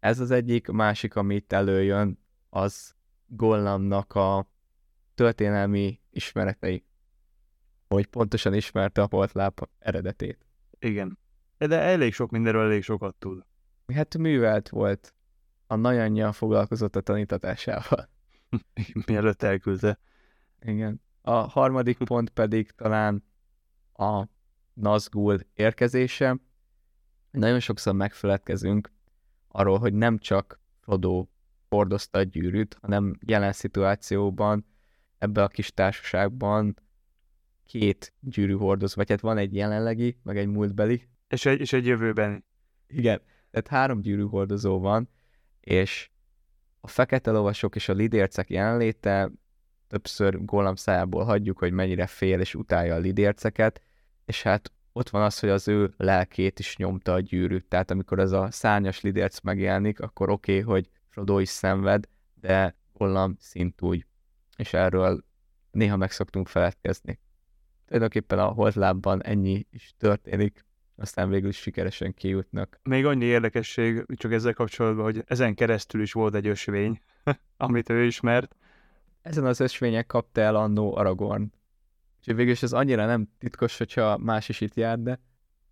Ez 0.00 0.20
az 0.20 0.30
egyik, 0.30 0.68
másik, 0.68 1.16
amit 1.16 1.52
előjön, 1.52 2.18
az 2.48 2.94
Gollamnak 3.26 4.14
a 4.14 4.46
történelmi 5.14 6.00
ismeretei. 6.16 6.84
Hogy 7.88 8.06
pontosan 8.06 8.54
ismerte 8.54 9.02
a 9.02 9.08
holtláb 9.10 9.68
eredetét. 9.78 10.46
Igen. 10.78 11.18
De 11.58 11.80
elég 11.80 12.12
sok 12.12 12.30
mindenről 12.30 12.64
elég 12.64 12.82
sokat 12.82 13.14
tud. 13.14 13.44
Hát 13.94 14.16
művelt 14.18 14.68
volt. 14.68 15.14
A 15.66 15.74
nagyanyja 15.74 16.32
foglalkozott 16.32 16.96
a 16.96 17.00
tanítatásával. 17.00 18.08
Mielőtt 19.06 19.42
elküldte. 19.42 19.98
Igen. 20.60 21.00
A 21.22 21.32
harmadik 21.32 21.98
pont 22.04 22.30
pedig 22.30 22.70
talán 22.70 23.24
a 23.92 24.24
Nazgul 24.74 25.40
érkezése. 25.54 26.38
Nagyon 27.30 27.60
sokszor 27.60 27.94
megfeledkezünk 27.94 28.92
arról, 29.48 29.78
hogy 29.78 29.94
nem 29.94 30.18
csak 30.18 30.60
Frodo 30.80 31.26
hordozta 31.68 32.18
a 32.18 32.22
gyűrűt, 32.22 32.78
hanem 32.80 33.18
jelen 33.26 33.52
szituációban 33.52 34.66
ebbe 35.18 35.42
a 35.42 35.48
kis 35.48 35.72
társaságban 35.72 36.76
két 37.66 38.12
gyűrű 38.20 38.52
hordoz, 38.52 38.94
vagy 38.94 39.08
hát 39.10 39.20
van 39.20 39.38
egy 39.38 39.54
jelenlegi, 39.54 40.18
meg 40.22 40.36
egy 40.36 40.46
múltbeli. 40.46 41.08
És 41.28 41.46
egy, 41.46 41.60
és 41.60 41.72
egy 41.72 41.86
jövőben. 41.86 42.44
Igen, 42.86 43.20
tehát 43.50 43.68
három 43.68 44.00
gyűrű 44.00 44.22
hordozó 44.22 44.80
van, 44.80 45.08
és 45.60 46.10
a 46.80 46.88
fekete 46.88 47.30
lovasok 47.30 47.74
és 47.74 47.88
a 47.88 47.92
lidércek 47.92 48.50
jelenléte 48.50 49.30
többször 49.88 50.44
gólam 50.44 50.74
szájából 50.74 51.24
hagyjuk, 51.24 51.58
hogy 51.58 51.72
mennyire 51.72 52.06
fél 52.06 52.40
és 52.40 52.54
utálja 52.54 52.94
a 52.94 52.98
lidérceket, 52.98 53.80
és 54.24 54.42
hát 54.42 54.72
ott 54.92 55.08
van 55.08 55.22
az, 55.22 55.38
hogy 55.38 55.48
az 55.48 55.68
ő 55.68 55.94
lelkét 55.96 56.58
is 56.58 56.76
nyomta 56.76 57.12
a 57.12 57.20
gyűrű. 57.20 57.58
Tehát 57.58 57.90
amikor 57.90 58.18
ez 58.18 58.32
a 58.32 58.50
szárnyas 58.50 59.00
lidérc 59.00 59.40
megjelenik, 59.40 60.00
akkor 60.00 60.30
oké, 60.30 60.60
okay, 60.60 60.72
hogy 60.72 60.88
Frodo 61.08 61.38
is 61.38 61.48
szenved, 61.48 62.08
de 62.34 62.76
Gollam 62.92 63.36
szintúgy. 63.38 64.06
És 64.56 64.72
erről 64.72 65.24
néha 65.70 65.96
meg 65.96 66.10
szoktunk 66.10 66.48
feledkezni. 66.48 67.20
Tulajdonképpen 67.84 68.38
a 68.38 68.46
holtlábban 68.46 69.22
ennyi 69.22 69.66
is 69.70 69.94
történik, 69.98 70.64
aztán 70.96 71.28
végül 71.28 71.48
is 71.48 71.56
sikeresen 71.56 72.14
kijutnak. 72.14 72.80
Még 72.82 73.06
annyi 73.06 73.24
érdekesség, 73.24 74.04
csak 74.14 74.32
ezzel 74.32 74.52
kapcsolatban, 74.52 75.04
hogy 75.04 75.24
ezen 75.26 75.54
keresztül 75.54 76.02
is 76.02 76.12
volt 76.12 76.34
egy 76.34 76.46
ösvény, 76.46 77.00
amit 77.56 77.90
ő 77.90 78.04
ismert. 78.04 78.56
Ezen 79.22 79.44
az 79.44 79.60
ösvények 79.60 80.06
kapta 80.06 80.40
el 80.40 80.56
annó 80.56 80.96
Aragorn. 80.96 81.52
Úgyhogy 82.18 82.36
végül 82.36 82.52
is 82.52 82.62
ez 82.62 82.72
annyira 82.72 83.06
nem 83.06 83.28
titkos, 83.38 83.78
hogyha 83.78 84.18
más 84.18 84.48
is 84.48 84.60
itt 84.60 84.74
jár, 84.74 84.98
de... 84.98 85.20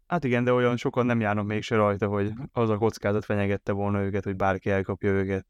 Hát 0.07 0.25
igen, 0.25 0.45
de 0.45 0.53
olyan 0.53 0.77
sokan 0.77 1.07
nem 1.07 1.21
járnak 1.21 1.47
mégse 1.47 1.77
rajta, 1.77 2.07
hogy 2.07 2.33
az 2.53 2.71
a 2.71 2.77
kockázat 2.77 3.25
fenyegette 3.25 3.73
volna 3.73 4.03
őket, 4.03 4.25
hogy 4.25 4.37
bárki 4.37 4.71
elkapja 4.71 5.11
őket. 5.11 5.47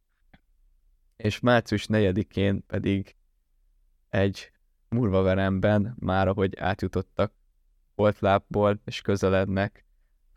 És 1.16 1.40
március 1.40 1.86
4-én 1.88 2.66
pedig 2.66 3.16
egy 4.14 4.50
murvaveremben, 4.88 5.94
már 5.98 6.28
ahogy 6.28 6.58
átjutottak 6.58 7.32
lábból, 8.18 8.80
és 8.84 9.00
közelednek 9.00 9.84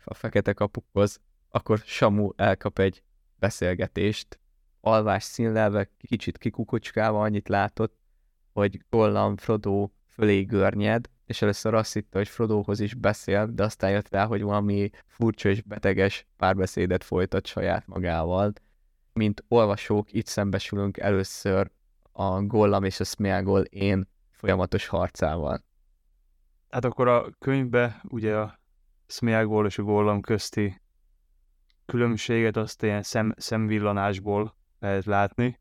a 0.04 0.14
fekete 0.14 0.52
kapukhoz, 0.52 1.20
akkor 1.48 1.78
Samu 1.78 2.30
elkap 2.36 2.78
egy 2.78 3.02
beszélgetést, 3.38 4.38
alvás 4.80 5.22
színlelve, 5.22 5.90
kicsit 5.98 6.38
kikukucskálva 6.38 7.20
annyit 7.20 7.48
látott, 7.48 7.96
hogy 8.52 8.80
Gollam 8.90 9.36
Frodo 9.36 9.90
fölé 10.06 10.42
görnyed, 10.42 11.08
és 11.26 11.42
először 11.42 11.74
azt 11.74 11.92
hitte, 11.92 12.18
hogy 12.18 12.28
Frodohoz 12.28 12.80
is 12.80 12.94
beszél, 12.94 13.46
de 13.46 13.62
aztán 13.62 13.90
jött 13.90 14.08
rá, 14.08 14.26
hogy 14.26 14.42
valami 14.42 14.90
furcsa 15.06 15.48
és 15.48 15.62
beteges 15.62 16.26
párbeszédet 16.36 17.04
folytat 17.04 17.46
saját 17.46 17.86
magával. 17.86 18.52
Mint 19.12 19.44
olvasók, 19.48 20.12
itt 20.12 20.26
szembesülünk 20.26 20.98
először 20.98 21.70
a 22.20 22.42
Gollam 22.42 22.84
és 22.84 23.00
a 23.00 23.04
Smeagol 23.04 23.60
én 23.60 24.08
folyamatos 24.30 24.86
harcával. 24.86 25.64
Hát 26.68 26.84
akkor 26.84 27.08
a 27.08 27.30
könyvbe 27.38 28.00
ugye 28.08 28.36
a 28.36 28.58
Smeagol 29.06 29.66
és 29.66 29.78
a 29.78 29.82
Gollam 29.82 30.20
közti 30.20 30.80
különbséget 31.86 32.56
azt 32.56 32.82
ilyen 32.82 33.02
szem, 33.02 33.34
szemvillanásból 33.36 34.56
lehet 34.78 35.04
látni, 35.04 35.60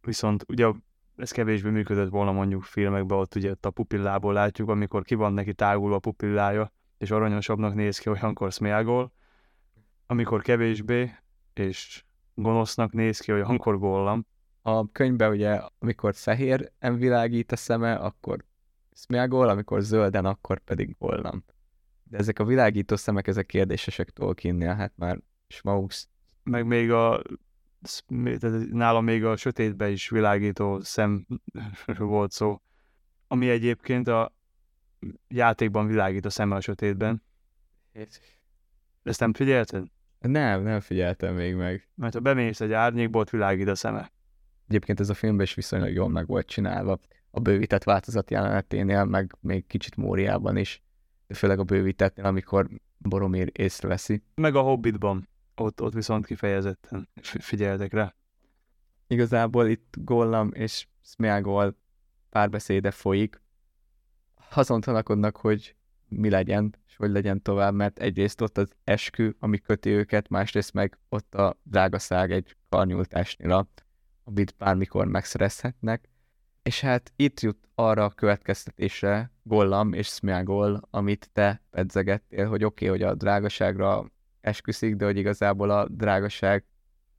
viszont 0.00 0.44
ugye 0.48 0.72
ez 1.16 1.30
kevésbé 1.30 1.70
működött 1.70 2.10
volna 2.10 2.32
mondjuk 2.32 2.62
filmekben, 2.62 3.18
ott 3.18 3.34
ugye 3.34 3.50
ott 3.50 3.66
a 3.66 3.70
pupillából 3.70 4.32
látjuk, 4.32 4.68
amikor 4.68 5.02
ki 5.02 5.14
van 5.14 5.32
neki 5.32 5.54
tágulva 5.54 5.94
a 5.94 5.98
pupillája, 5.98 6.72
és 6.98 7.10
aranyosabbnak 7.10 7.74
néz 7.74 7.98
ki, 7.98 8.08
olyankor 8.08 8.52
Smeagol, 8.52 9.12
amikor 10.06 10.42
kevésbé, 10.42 11.14
és 11.54 12.04
gonosznak 12.34 12.92
néz 12.92 13.18
ki, 13.18 13.32
olyankor 13.32 13.78
Gollam. 13.78 14.26
A 14.68 14.88
könyvben 14.92 15.30
ugye, 15.30 15.60
amikor 15.78 16.14
fehér 16.14 16.72
világít 16.80 17.52
a 17.52 17.56
szeme, 17.56 17.94
akkor 17.94 18.44
Smeagol, 18.92 19.48
amikor 19.48 19.80
zölden, 19.82 20.24
akkor 20.24 20.58
pedig 20.58 20.96
Gollam. 20.98 21.44
De 22.04 22.18
ezek 22.18 22.38
a 22.38 22.44
világító 22.44 22.96
szemek, 22.96 23.26
ezek 23.26 23.46
kérdésesek 23.46 24.10
Tolkiennél, 24.10 24.74
hát 24.74 24.92
már 24.96 25.20
Schmaux. 25.46 26.06
Meg 26.42 26.66
még 26.66 26.90
a 26.90 27.22
nálam 28.70 29.04
még 29.04 29.24
a 29.24 29.36
sötétbe 29.36 29.88
is 29.88 30.08
világító 30.08 30.80
szem 30.80 31.26
volt 31.98 32.32
szó, 32.32 32.60
ami 33.28 33.48
egyébként 33.48 34.08
a 34.08 34.32
játékban 35.28 35.86
világít 35.86 36.24
a 36.24 36.30
szeme 36.30 36.54
a 36.54 36.60
sötétben. 36.60 37.22
Ezt 39.02 39.20
nem 39.20 39.32
figyelted? 39.32 39.86
Nem, 40.18 40.62
nem 40.62 40.80
figyeltem 40.80 41.34
még 41.34 41.54
meg. 41.54 41.88
Mert 41.94 42.14
ha 42.14 42.20
bemész 42.20 42.60
egy 42.60 42.72
árnyékból, 42.72 43.20
ott 43.20 43.30
világít 43.30 43.68
a 43.68 43.74
szeme. 43.74 44.10
Egyébként 44.68 45.00
ez 45.00 45.08
a 45.08 45.14
filmben 45.14 45.44
is 45.44 45.54
viszonylag 45.54 45.92
jól 45.92 46.08
meg 46.08 46.26
volt 46.26 46.46
csinálva. 46.46 46.98
A 47.30 47.40
bővített 47.40 47.84
változat 47.84 48.30
jeleneténél, 48.30 49.04
meg 49.04 49.36
még 49.40 49.66
kicsit 49.66 49.96
Móriában 49.96 50.56
is. 50.56 50.82
De 51.26 51.34
főleg 51.34 51.58
a 51.58 51.64
bővítettnél, 51.64 52.24
amikor 52.24 52.68
Boromir 52.98 53.50
észreveszi. 53.52 54.22
Meg 54.34 54.54
a 54.54 54.60
Hobbitban. 54.60 55.28
Ott, 55.54 55.82
ott 55.82 55.92
viszont 55.92 56.26
kifejezetten 56.26 57.08
figyeltek 57.22 57.92
rá. 57.92 58.14
Igazából 59.06 59.66
itt 59.66 59.94
Gollam 59.98 60.50
és 60.52 60.86
Smeagol 61.02 61.76
párbeszéde 62.30 62.90
folyik. 62.90 63.42
Azon 64.54 64.80
tanakodnak, 64.80 65.36
hogy 65.36 65.76
mi 66.08 66.30
legyen, 66.30 66.74
és 66.86 66.96
hogy 66.96 67.10
legyen 67.10 67.42
tovább, 67.42 67.74
mert 67.74 67.98
egyrészt 67.98 68.40
ott 68.40 68.58
az 68.58 68.72
eskü, 68.84 69.30
ami 69.38 69.58
köti 69.58 69.90
őket, 69.90 70.28
másrészt 70.28 70.72
meg 70.72 70.98
ott 71.08 71.34
a 71.34 71.56
drágaszág 71.62 72.32
egy 72.32 72.56
karnyultásnyira, 72.68 73.68
amit 74.28 74.54
bármikor 74.58 75.06
megszerezhetnek. 75.06 76.08
És 76.62 76.80
hát 76.80 77.12
itt 77.16 77.40
jut 77.40 77.68
arra 77.74 78.04
a 78.04 78.10
következtetésre 78.10 79.32
Gollam 79.42 79.92
és 79.92 80.06
Smeagol, 80.06 80.80
amit 80.90 81.30
te 81.32 81.62
pedzegettél, 81.70 82.48
hogy 82.48 82.64
oké, 82.64 82.86
okay, 82.88 82.98
hogy 82.98 83.08
a 83.08 83.14
drágaságra 83.14 84.04
esküszik, 84.40 84.96
de 84.96 85.04
hogy 85.04 85.16
igazából 85.16 85.70
a 85.70 85.88
drágaság 85.88 86.64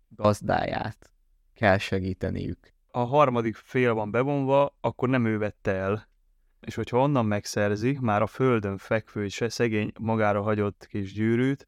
gazdáját 0.10 1.12
kell 1.54 1.78
segíteniük. 1.78 2.74
A 2.92 3.00
harmadik 3.00 3.56
fél 3.56 3.94
van 3.94 4.12
bevonva, 4.12 4.75
akkor 4.82 5.10
nem 5.10 5.25
ő 5.25 5.38
vette 5.38 5.72
el. 5.72 6.08
És 6.60 6.75
hogyha 6.75 7.00
onnan 7.00 7.25
megszerzi, 7.25 7.98
már 8.01 8.22
a 8.22 8.28
földön 8.28 8.78
fekvő 8.78 9.24
és 9.24 9.44
szegény 9.48 9.92
magára 10.00 10.42
hagyott 10.42 10.86
kis 10.88 11.13
gyűrűt, 11.13 11.68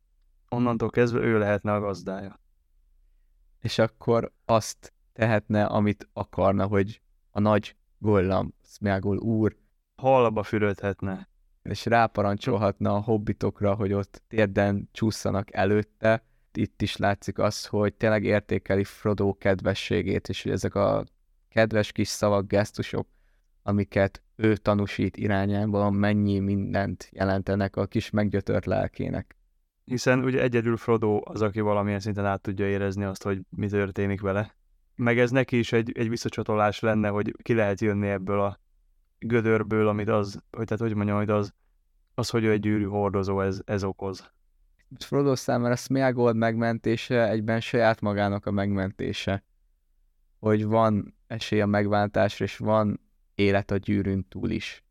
onnantól 0.49 0.89
kezdve 0.89 1.19
ő 1.19 1.37
lehetne 1.37 1.73
a 1.73 1.79
gazdája. 1.79 2.39
És 3.59 3.77
akkor 3.77 4.31
azt 4.45 4.93
tehetne, 5.13 5.65
amit 5.65 6.09
akarna, 6.13 6.65
hogy 6.65 7.01
a 7.31 7.39
nagy 7.39 7.75
Gollam, 7.97 8.53
Smeagol 8.63 9.17
úr 9.17 9.55
hallaba 9.95 10.43
fürödhetne 10.43 11.29
és 11.63 11.85
ráparancsolhatna 11.85 12.95
a 12.95 13.01
hobbitokra, 13.01 13.73
hogy 13.73 13.93
ott 13.93 14.21
térden 14.27 14.89
csúszanak 14.91 15.53
előtte. 15.53 16.23
Itt 16.53 16.81
is 16.81 16.97
látszik 16.97 17.39
az, 17.39 17.65
hogy 17.65 17.93
tényleg 17.93 18.23
értékeli 18.23 18.83
Frodo 18.83 19.33
kedvességét, 19.33 20.29
és 20.29 20.43
hogy 20.43 20.51
ezek 20.51 20.75
a 20.75 21.05
kedves 21.49 21.91
kis 21.91 22.07
szavak, 22.07 22.47
gesztusok, 22.47 23.07
amiket 23.63 24.23
ő 24.35 24.55
tanúsít 24.55 25.17
irányában, 25.17 25.93
mennyi 25.93 26.39
mindent 26.39 27.09
jelentenek 27.11 27.75
a 27.75 27.85
kis 27.85 28.09
meggyötört 28.09 28.65
lelkének. 28.65 29.35
Hiszen 29.85 30.23
ugye 30.23 30.41
egyedül 30.41 30.77
Frodo 30.77 31.19
az, 31.23 31.41
aki 31.41 31.59
valamilyen 31.59 31.99
szinten 31.99 32.25
át 32.25 32.41
tudja 32.41 32.67
érezni 32.67 33.03
azt, 33.03 33.23
hogy 33.23 33.41
mi 33.49 33.67
történik 33.67 34.21
vele. 34.21 34.55
Meg 35.01 35.19
ez 35.19 35.31
neki 35.31 35.57
is 35.57 35.71
egy, 35.71 35.91
egy 35.97 36.09
visszacsatolás 36.09 36.79
lenne, 36.79 37.07
hogy 37.07 37.35
ki 37.41 37.53
lehet 37.53 37.81
jönni 37.81 38.07
ebből 38.07 38.41
a 38.41 38.59
gödörből, 39.19 39.87
amit 39.87 40.09
az, 40.09 40.41
hogy 40.51 40.65
tehát 40.65 40.83
hogy 40.83 40.93
mondjam, 40.93 41.17
hogy 41.17 41.29
az, 41.29 41.53
az, 42.13 42.29
hogy 42.29 42.43
ő 42.43 42.51
egy 42.51 42.59
gyűrű 42.59 42.83
hordozó, 42.83 43.41
ez, 43.41 43.61
ez 43.65 43.83
okoz. 43.83 44.31
Frodo 44.99 45.35
számára 45.35 45.75
Smeagol 45.75 46.33
megmentése 46.33 47.29
egyben 47.29 47.59
saját 47.59 48.01
magának 48.01 48.45
a 48.45 48.51
megmentése. 48.51 49.43
Hogy 50.39 50.65
van 50.65 51.15
esély 51.27 51.61
a 51.61 51.65
megváltásra, 51.65 52.45
és 52.45 52.57
van 52.57 52.99
élet 53.35 53.71
a 53.71 53.77
gyűrűn 53.77 54.27
túl 54.27 54.49
is. 54.49 54.83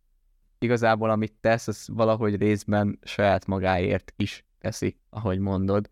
Igazából 0.58 1.10
amit 1.10 1.34
tesz, 1.40 1.68
az 1.68 1.88
valahogy 1.92 2.36
részben 2.36 2.98
saját 3.02 3.46
magáért 3.46 4.12
is 4.16 4.44
teszi, 4.58 4.96
ahogy 5.10 5.38
mondod. 5.38 5.90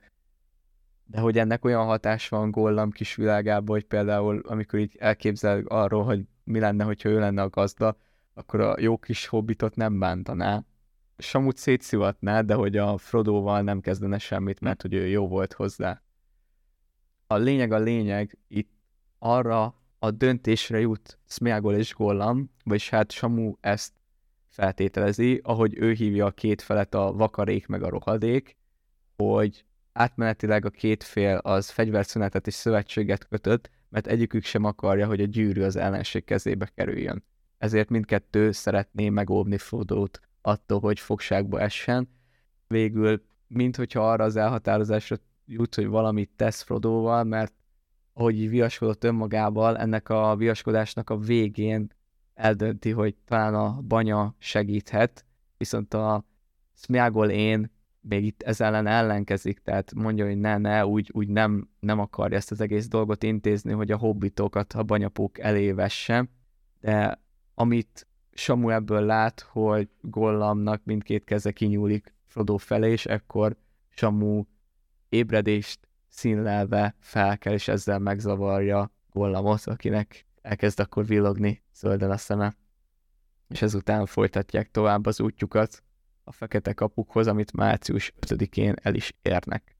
De 1.10 1.20
hogy 1.20 1.38
ennek 1.38 1.64
olyan 1.64 1.84
hatás 1.84 2.28
van 2.28 2.50
Gollam 2.50 2.90
kis 2.90 3.14
világában, 3.14 3.76
hogy 3.76 3.84
például 3.84 4.42
amikor 4.46 4.78
így 4.78 4.96
elképzel 4.98 5.64
arról, 5.66 6.04
hogy 6.04 6.24
mi 6.44 6.58
lenne, 6.58 6.84
hogyha 6.84 7.08
ő 7.08 7.18
lenne 7.18 7.42
a 7.42 7.48
gazda, 7.48 7.96
akkor 8.34 8.60
a 8.60 8.80
jó 8.80 8.98
kis 8.98 9.26
hobbitot 9.26 9.76
nem 9.76 9.98
bántaná. 9.98 10.64
Samut 11.18 11.56
szétszivatná, 11.56 12.40
de 12.40 12.54
hogy 12.54 12.76
a 12.76 12.98
Frodoval 12.98 13.62
nem 13.62 13.80
kezdene 13.80 14.18
semmit, 14.18 14.60
mert 14.60 14.82
hogy 14.82 14.94
ő 14.94 15.06
jó 15.06 15.28
volt 15.28 15.52
hozzá. 15.52 16.02
A 17.26 17.36
lényeg 17.36 17.72
a 17.72 17.78
lényeg, 17.78 18.38
itt 18.48 18.70
arra 19.18 19.74
a 19.98 20.10
döntésre 20.10 20.80
jut 20.80 21.18
Smeagol 21.26 21.74
és 21.74 21.94
Gollam, 21.94 22.50
vagyis 22.64 22.88
hát 22.88 23.12
Samu 23.12 23.52
ezt 23.60 23.92
feltételezi, 24.48 25.40
ahogy 25.42 25.78
ő 25.78 25.92
hívja 25.92 26.26
a 26.26 26.30
két 26.30 26.62
felet, 26.62 26.94
a 26.94 27.12
vakarék 27.12 27.66
meg 27.66 27.82
a 27.82 27.88
rohadék, 27.88 28.56
hogy 29.16 29.64
átmenetileg 29.98 30.64
a 30.64 30.70
két 30.70 31.02
fél 31.02 31.36
az 31.36 31.70
fegyverszünetet 31.70 32.46
és 32.46 32.54
szövetséget 32.54 33.28
kötött, 33.28 33.70
mert 33.88 34.06
egyikük 34.06 34.44
sem 34.44 34.64
akarja, 34.64 35.06
hogy 35.06 35.20
a 35.20 35.24
gyűrű 35.26 35.62
az 35.62 35.76
ellenség 35.76 36.24
kezébe 36.24 36.70
kerüljön. 36.74 37.24
Ezért 37.58 37.88
mindkettő 37.88 38.52
szeretné 38.52 39.08
megóvni 39.08 39.58
Frodót 39.58 40.20
attól, 40.42 40.80
hogy 40.80 41.00
fogságba 41.00 41.60
essen. 41.60 42.08
Végül, 42.66 43.22
minthogyha 43.46 44.10
arra 44.10 44.24
az 44.24 44.36
elhatározásra 44.36 45.16
jut, 45.46 45.74
hogy 45.74 45.86
valamit 45.86 46.30
tesz 46.36 46.62
Frodóval, 46.62 47.24
mert 47.24 47.52
ahogy 48.12 48.48
viaskodott 48.48 49.04
önmagával, 49.04 49.78
ennek 49.78 50.08
a 50.08 50.36
viaskodásnak 50.36 51.10
a 51.10 51.16
végén 51.16 51.92
eldönti, 52.34 52.90
hogy 52.90 53.16
talán 53.24 53.54
a 53.54 53.80
banya 53.80 54.34
segíthet, 54.38 55.24
viszont 55.56 55.94
a 55.94 56.24
Smiagol 56.74 57.30
én 57.30 57.76
még 58.08 58.24
itt 58.24 58.42
ez 58.42 58.60
ellen 58.60 58.86
ellenkezik, 58.86 59.58
tehát 59.58 59.94
mondja, 59.94 60.26
hogy 60.26 60.38
ne, 60.38 60.58
ne, 60.58 60.86
úgy, 60.86 61.10
úgy 61.12 61.28
nem, 61.28 61.68
nem 61.80 61.98
akarja 61.98 62.36
ezt 62.36 62.50
az 62.50 62.60
egész 62.60 62.88
dolgot 62.88 63.22
intézni, 63.22 63.72
hogy 63.72 63.90
a 63.90 63.96
hobbitokat 63.96 64.72
a 64.72 64.82
banyapók 64.82 65.38
elévesse, 65.38 66.28
de 66.80 67.20
amit 67.54 68.06
Samu 68.32 68.70
ebből 68.70 69.00
lát, 69.00 69.40
hogy 69.40 69.88
Gollamnak 70.00 70.84
mindkét 70.84 71.24
keze 71.24 71.52
kinyúlik 71.52 72.14
Frodo 72.26 72.56
felé, 72.56 72.90
és 72.90 73.06
ekkor 73.06 73.56
Samu 73.88 74.44
ébredést 75.08 75.88
színlelve 76.08 76.94
felkel, 77.00 77.52
és 77.52 77.68
ezzel 77.68 77.98
megzavarja 77.98 78.92
Gollamot, 79.12 79.66
akinek 79.66 80.26
elkezd 80.42 80.80
akkor 80.80 81.06
villogni 81.06 81.62
zölden 81.74 82.10
a 82.10 82.16
szeme. 82.16 82.54
És 83.48 83.62
ezután 83.62 84.06
folytatják 84.06 84.70
tovább 84.70 85.06
az 85.06 85.20
útjukat 85.20 85.82
a 86.28 86.32
fekete 86.32 86.72
kapukhoz, 86.72 87.26
amit 87.26 87.52
március 87.52 88.12
5-én 88.26 88.74
el 88.82 88.94
is 88.94 89.14
érnek. 89.22 89.76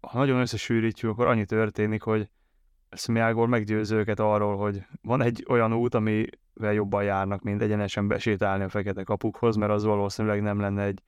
Ha 0.00 0.18
nagyon 0.18 0.40
összesűrítjük, 0.40 1.10
akkor 1.10 1.26
annyi 1.26 1.44
történik, 1.44 2.02
hogy 2.02 2.30
Smeagol 2.90 3.46
meggyőző 3.46 3.96
őket 3.96 4.20
arról, 4.20 4.56
hogy 4.56 4.86
van 5.02 5.22
egy 5.22 5.44
olyan 5.48 5.72
út, 5.72 5.94
amivel 5.94 6.72
jobban 6.72 7.04
járnak, 7.04 7.42
mint 7.42 7.62
egyenesen 7.62 8.08
besétálni 8.08 8.64
a 8.64 8.68
fekete 8.68 9.02
kapukhoz, 9.02 9.56
mert 9.56 9.72
az 9.72 9.84
valószínűleg 9.84 10.42
nem 10.42 10.60
lenne 10.60 10.82
egy 10.82 11.02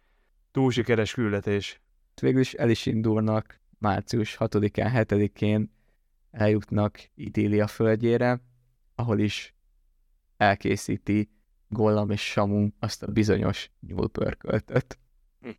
túl 0.50 0.70
sikeres 0.70 1.12
küldetés. 1.12 1.80
Végül 2.20 2.40
is 2.40 2.54
el 2.54 2.70
is 2.70 2.86
indulnak 2.86 3.60
március 3.78 4.36
6-án, 4.40 5.06
7-én 5.08 5.72
eljutnak 6.30 7.10
Idília 7.14 7.66
földjére, 7.66 8.40
ahol 8.94 9.18
is 9.18 9.54
elkészíti 10.36 11.30
Gollam 11.68 12.10
és 12.10 12.30
Samu 12.30 12.68
azt 12.78 13.02
a 13.02 13.12
bizonyos 13.12 13.70
nyúlpörköltöt. 13.86 14.98
Hm. 15.40 15.50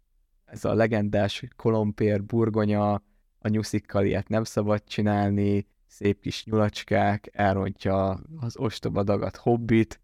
Ez 0.45 0.65
a 0.65 0.73
legendás 0.73 1.43
kolompér, 1.55 2.23
burgonya, 2.23 2.93
a 3.39 3.47
nyuszikkal 3.47 4.05
ilyet 4.05 4.27
nem 4.27 4.43
szabad 4.43 4.83
csinálni, 4.83 5.67
szép 5.87 6.21
kis 6.21 6.45
nyulacskák, 6.45 7.29
elrontja 7.31 8.21
az 8.39 8.57
ostoba 8.57 9.03
dagat 9.03 9.35
hobbit, 9.35 10.01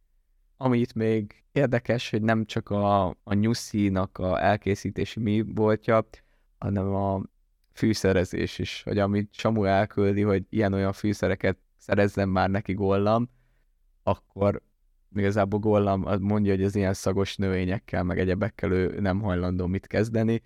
amit 0.58 0.96
még 0.96 1.44
érdekes, 1.52 2.10
hogy 2.10 2.22
nem 2.22 2.46
csak 2.46 2.70
a, 2.70 3.08
a 3.08 3.34
nyuszinak 3.34 4.18
a 4.18 4.44
elkészítési 4.44 5.20
mi 5.20 5.42
voltja, 5.42 6.08
hanem 6.58 6.94
a 6.94 7.22
fűszerezés 7.74 8.60
is, 8.60 8.84
hogy 8.84 8.98
amit 8.98 9.34
Samu 9.34 9.64
elküldi, 9.64 10.22
hogy 10.22 10.46
ilyen-olyan 10.50 10.94
fűszereket 10.94 11.58
szerezzen 11.78 12.30
már 12.30 12.50
neki 12.50 12.74
Gollam, 12.74 13.30
akkor 14.04 14.62
igazából 15.20 15.60
Gollam 15.60 16.06
mondja, 16.20 16.52
hogy 16.52 16.64
az 16.64 16.76
ilyen 16.76 16.94
szagos 16.94 17.36
növényekkel, 17.36 18.04
meg 18.04 18.20
egyebekkel 18.20 18.72
ő 18.72 19.00
nem 19.00 19.22
hajlandó 19.22 19.68
mit 19.68 19.88
kezdeni. 19.88 20.44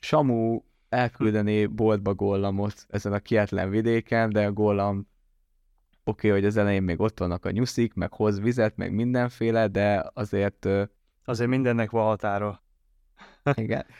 Samu 0.00 0.60
elküldené 0.88 1.66
boltba 1.66 2.14
Gollamot 2.14 2.86
ezen 2.88 3.12
a 3.12 3.18
kietlen 3.18 3.70
vidéken, 3.70 4.30
de 4.30 4.46
a 4.46 4.52
Gollam 4.52 5.08
oké, 6.04 6.28
okay, 6.28 6.40
hogy 6.40 6.48
az 6.48 6.56
elején 6.56 6.82
még 6.82 7.00
ott 7.00 7.18
vannak 7.18 7.44
a 7.44 7.50
nyuszik, 7.50 7.94
meg 7.94 8.12
hoz 8.12 8.40
vizet, 8.40 8.76
meg 8.76 8.92
mindenféle, 8.92 9.66
de 9.66 10.10
azért... 10.14 10.68
Azért 11.24 11.50
mindennek 11.50 11.90
van 11.90 12.04
határa. 12.04 12.62
Igen. 13.54 13.86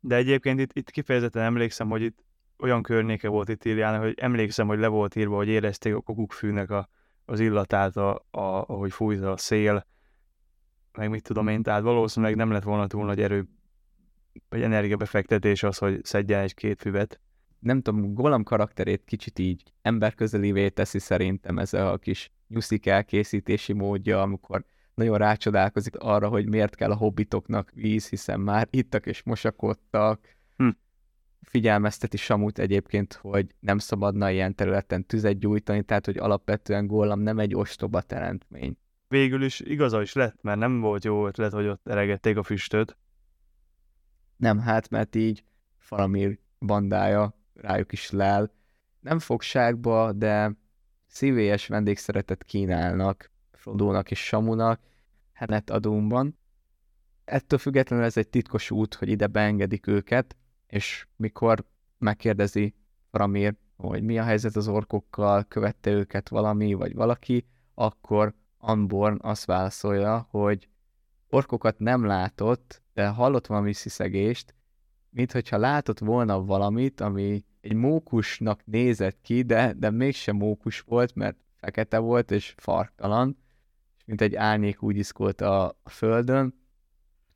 De 0.00 0.16
egyébként 0.16 0.60
itt, 0.60 0.72
itt 0.72 0.90
kifejezetten 0.90 1.42
emlékszem, 1.42 1.88
hogy 1.88 2.02
itt 2.02 2.24
olyan 2.58 2.82
környéke 2.82 3.28
volt 3.28 3.48
itt 3.48 3.64
Írján, 3.64 4.00
hogy 4.00 4.14
emlékszem, 4.16 4.66
hogy 4.66 4.78
le 4.78 4.86
volt 4.86 5.16
írva, 5.16 5.36
hogy 5.36 5.48
érezték 5.48 5.94
a 5.94 6.00
kokukkfűnek 6.00 6.70
a, 6.70 6.88
az 7.24 7.40
illatát, 7.40 7.96
a, 7.96 8.14
a, 8.14 8.40
ahogy 8.40 8.92
fújt 8.92 9.22
a 9.22 9.36
szél, 9.36 9.86
meg 10.92 11.10
mit 11.10 11.22
tudom 11.22 11.48
én, 11.48 11.62
tehát 11.62 11.82
valószínűleg 11.82 12.36
nem 12.36 12.50
lett 12.50 12.62
volna 12.62 12.86
túl 12.86 13.04
nagy 13.04 13.20
erő, 13.20 13.48
vagy 14.48 14.62
energiabefektetés 14.62 15.62
az, 15.62 15.78
hogy 15.78 16.04
szedjen 16.04 16.40
egy-két 16.40 16.80
füvet. 16.80 17.20
Nem 17.58 17.82
tudom, 17.82 18.14
Golam 18.14 18.42
karakterét 18.42 19.04
kicsit 19.04 19.38
így 19.38 19.62
emberközelivé 19.82 20.68
teszi 20.68 20.98
szerintem 20.98 21.58
ez 21.58 21.72
a 21.72 21.98
kis 21.98 22.32
nyuszik 22.48 22.86
elkészítési 22.86 23.72
módja, 23.72 24.22
amikor 24.22 24.64
nagyon 24.94 25.18
rácsodálkozik 25.18 25.96
arra, 25.96 26.28
hogy 26.28 26.48
miért 26.48 26.74
kell 26.74 26.90
a 26.90 26.96
hobbitoknak 26.96 27.70
víz, 27.74 28.08
hiszen 28.08 28.40
már 28.40 28.68
ittak 28.70 29.06
és 29.06 29.22
mosakodtak. 29.22 30.36
Hm. 30.56 30.68
Figyelmezteti 31.44 32.16
Samut 32.16 32.58
egyébként, 32.58 33.12
hogy 33.12 33.54
nem 33.60 33.78
szabadna 33.78 34.30
ilyen 34.30 34.54
területen 34.54 35.06
tüzet 35.06 35.38
gyújtani, 35.38 35.82
tehát 35.82 36.04
hogy 36.04 36.16
alapvetően 36.16 36.86
Gollam 36.86 37.20
nem 37.20 37.38
egy 37.38 37.54
ostoba 37.54 38.00
teremtmény. 38.00 38.76
Végül 39.08 39.42
is 39.42 39.60
igaza 39.60 40.02
is 40.02 40.12
lett, 40.12 40.42
mert 40.42 40.58
nem 40.58 40.80
volt 40.80 41.04
jó 41.04 41.26
ötlet, 41.26 41.52
hogy 41.52 41.66
ott 41.66 41.88
eregették 41.88 42.36
a 42.36 42.42
füstöt. 42.42 42.96
Nem, 44.36 44.58
hát 44.58 44.90
mert 44.90 45.14
így 45.14 45.44
Faramir 45.78 46.38
bandája 46.60 47.38
rájuk 47.54 47.92
is 47.92 48.10
lel. 48.10 48.52
Nem 49.00 49.18
fogságba, 49.18 50.12
de 50.12 50.56
szívélyes 51.06 51.66
vendégszeretet 51.66 52.44
kínálnak, 52.44 53.30
Frodónak 53.52 54.10
és 54.10 54.24
Samunak 54.24 54.80
Henet 55.32 55.70
Adumban. 55.70 56.38
Ettől 57.24 57.58
függetlenül 57.58 58.04
ez 58.04 58.16
egy 58.16 58.28
titkos 58.28 58.70
út, 58.70 58.94
hogy 58.94 59.08
ide 59.08 59.26
beengedik 59.26 59.86
őket, 59.86 60.36
és 60.74 61.06
mikor 61.16 61.64
megkérdezi 61.98 62.74
Faramir, 63.10 63.54
hogy 63.76 64.02
mi 64.02 64.18
a 64.18 64.22
helyzet 64.22 64.56
az 64.56 64.68
orkokkal, 64.68 65.44
követte 65.44 65.90
őket 65.90 66.28
valami 66.28 66.74
vagy 66.74 66.94
valaki, 66.94 67.46
akkor 67.74 68.34
Anborn 68.58 69.16
azt 69.20 69.44
válaszolja, 69.44 70.26
hogy 70.30 70.68
orkokat 71.28 71.78
nem 71.78 72.04
látott, 72.04 72.82
de 72.94 73.06
hallott 73.08 73.46
valami 73.46 73.72
sziszegést, 73.72 74.54
mint 75.10 75.32
hogyha 75.32 75.56
látott 75.56 75.98
volna 75.98 76.44
valamit, 76.44 77.00
ami 77.00 77.44
egy 77.60 77.74
mókusnak 77.74 78.64
nézett 78.64 79.18
ki, 79.22 79.42
de, 79.42 79.72
de 79.72 79.90
mégsem 79.90 80.36
mókus 80.36 80.80
volt, 80.80 81.14
mert 81.14 81.36
fekete 81.56 81.98
volt 81.98 82.30
és 82.30 82.54
farktalan, 82.56 83.38
mint 84.06 84.20
egy 84.20 84.34
árnyék 84.34 84.82
úgy 84.82 84.96
iszkolt 84.96 85.40
a, 85.40 85.64
a 85.82 85.88
földön, 85.88 86.63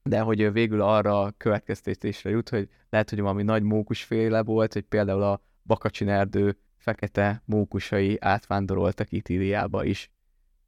de 0.09 0.21
hogy 0.21 0.53
végül 0.53 0.81
arra 0.81 1.23
a 1.23 1.35
következtetésre 1.37 2.31
jut, 2.31 2.49
hogy 2.49 2.68
lehet, 2.90 3.11
hogy 3.11 3.21
valami 3.21 3.42
nagy 3.42 3.62
mókusféle 3.62 4.42
volt, 4.42 4.73
hogy 4.73 4.83
például 4.83 5.23
a 5.23 5.40
Bakacsin 5.62 6.09
erdő 6.09 6.59
fekete 6.77 7.42
mókusai 7.44 8.16
átvándoroltak 8.21 9.12
Itíliába 9.12 9.85
is. 9.85 10.11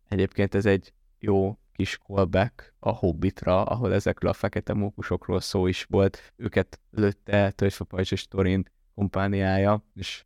Egyébként 0.09 0.55
ez 0.55 0.67
egy 0.67 0.93
jó 1.19 1.59
kis 1.73 1.99
callback 1.99 2.75
a 2.79 2.91
Hobbitra, 2.91 3.65
ahol 3.65 3.93
ezekről 3.93 4.31
a 4.31 4.35
fekete 4.35 4.73
mókusokról 4.73 5.41
szó 5.41 5.67
is 5.67 5.85
volt. 5.85 6.33
Őket 6.37 6.81
lőtte 6.91 7.51
Törzsfapajcs 7.51 8.13
és 8.13 8.29
Torin 8.29 8.65
kompániája, 8.95 9.85
és 9.95 10.25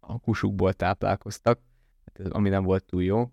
a 0.00 0.18
kusukból 0.18 0.72
táplálkoztak, 0.72 1.60
hát 2.04 2.32
ami 2.32 2.48
nem 2.48 2.64
volt 2.64 2.84
túl 2.84 3.02
jó 3.02 3.30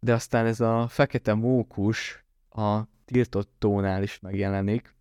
De 0.00 0.12
aztán 0.12 0.46
ez 0.46 0.60
a 0.60 0.88
fekete 0.88 1.34
mókus 1.34 2.24
a 2.48 2.82
tiltott 3.10 3.50
tónál 3.58 4.02
is 4.02 4.20
megjelenik. 4.20 4.94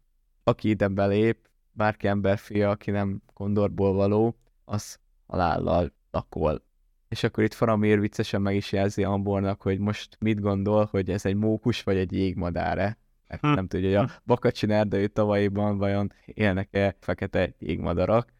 Aki 0.43 0.69
ide 0.69 0.87
belép, 0.87 1.49
bárki 1.71 2.07
emberfia, 2.07 2.69
aki 2.69 2.91
nem 2.91 3.21
kondorból 3.33 3.93
való, 3.93 4.35
az 4.65 4.99
halállal 5.27 5.93
lakol. 6.11 6.63
És 7.07 7.23
akkor 7.23 7.43
itt 7.43 7.53
Faramir 7.53 7.99
viccesen 7.99 8.41
meg 8.41 8.55
is 8.55 8.71
jelzi 8.71 9.03
Ambornak, 9.03 9.61
hogy 9.61 9.79
most 9.79 10.17
mit 10.19 10.39
gondol, 10.39 10.87
hogy 10.91 11.09
ez 11.09 11.25
egy 11.25 11.35
mókus 11.35 11.83
vagy 11.83 11.97
egy 11.97 12.11
jégmadár-e. 12.11 12.97
Mert 13.27 13.41
hm. 13.41 13.53
nem 13.53 13.67
tudja, 13.67 13.99
hogy 13.99 14.09
a 14.09 14.21
Bakacsin 14.25 14.71
erdei 14.71 15.07
tavaiban 15.07 15.77
vajon 15.77 16.13
élnek-e 16.25 16.95
fekete 16.99 17.53
jégmadarak. 17.59 18.33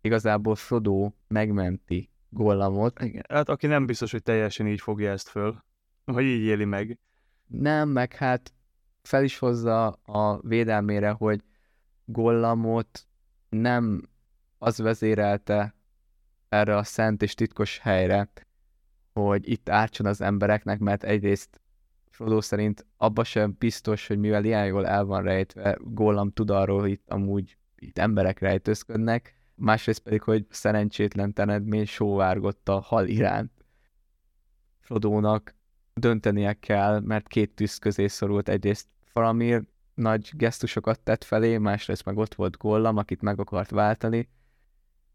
Igazából 0.00 0.54
Frodo 0.54 1.10
megmenti 1.28 2.10
Gollamot. 2.28 3.02
Igen, 3.02 3.24
hát 3.28 3.48
aki 3.48 3.66
nem 3.66 3.86
biztos, 3.86 4.10
hogy 4.10 4.22
teljesen 4.22 4.66
így 4.66 4.80
fogja 4.80 5.10
ezt 5.10 5.28
föl, 5.28 5.64
hogy 6.04 6.24
így 6.24 6.42
éli 6.42 6.64
meg. 6.64 6.98
Nem, 7.46 7.88
meg 7.88 8.14
hát 8.14 8.52
fel 9.06 9.24
is 9.24 9.38
hozza 9.38 9.86
a 9.92 10.40
védelmére, 10.40 11.10
hogy 11.10 11.42
Gollamot 12.04 13.06
nem 13.48 14.02
az 14.58 14.78
vezérelte 14.78 15.74
erre 16.48 16.76
a 16.76 16.82
szent 16.82 17.22
és 17.22 17.34
titkos 17.34 17.78
helyre, 17.78 18.30
hogy 19.12 19.48
itt 19.48 19.68
ártson 19.68 20.06
az 20.06 20.20
embereknek, 20.20 20.78
mert 20.78 21.04
egyrészt 21.04 21.60
Frodo 22.10 22.40
szerint 22.40 22.86
abba 22.96 23.24
sem 23.24 23.56
biztos, 23.58 24.06
hogy 24.06 24.18
mivel 24.18 24.44
ilyen 24.44 24.66
jól 24.66 24.86
el 24.86 25.04
van 25.04 25.22
rejtve, 25.22 25.78
Gollam 25.80 26.30
tud 26.30 26.50
arról, 26.50 26.80
hogy 26.80 26.90
itt 26.90 27.10
amúgy 27.10 27.56
itt 27.76 27.98
emberek 27.98 28.38
rejtőzködnek, 28.38 29.34
másrészt 29.54 30.00
pedig, 30.00 30.22
hogy 30.22 30.46
szerencsétlen 30.50 31.32
tenedmény 31.32 31.86
sóvárgott 31.86 32.68
a 32.68 32.80
hal 32.80 33.06
iránt. 33.06 33.52
Frodónak 34.80 35.54
döntenie 35.94 36.52
kell, 36.52 37.00
mert 37.00 37.28
két 37.28 37.54
tűz 37.54 37.78
közé 37.78 38.06
szorult 38.06 38.48
egyrészt 38.48 38.88
Faramir 39.16 39.62
nagy 39.94 40.30
gesztusokat 40.34 41.00
tett 41.00 41.24
felé, 41.24 41.58
másrészt 41.58 42.04
meg 42.04 42.16
ott 42.16 42.34
volt 42.34 42.56
Gollam, 42.56 42.96
akit 42.96 43.22
meg 43.22 43.40
akart 43.40 43.70
váltani, 43.70 44.28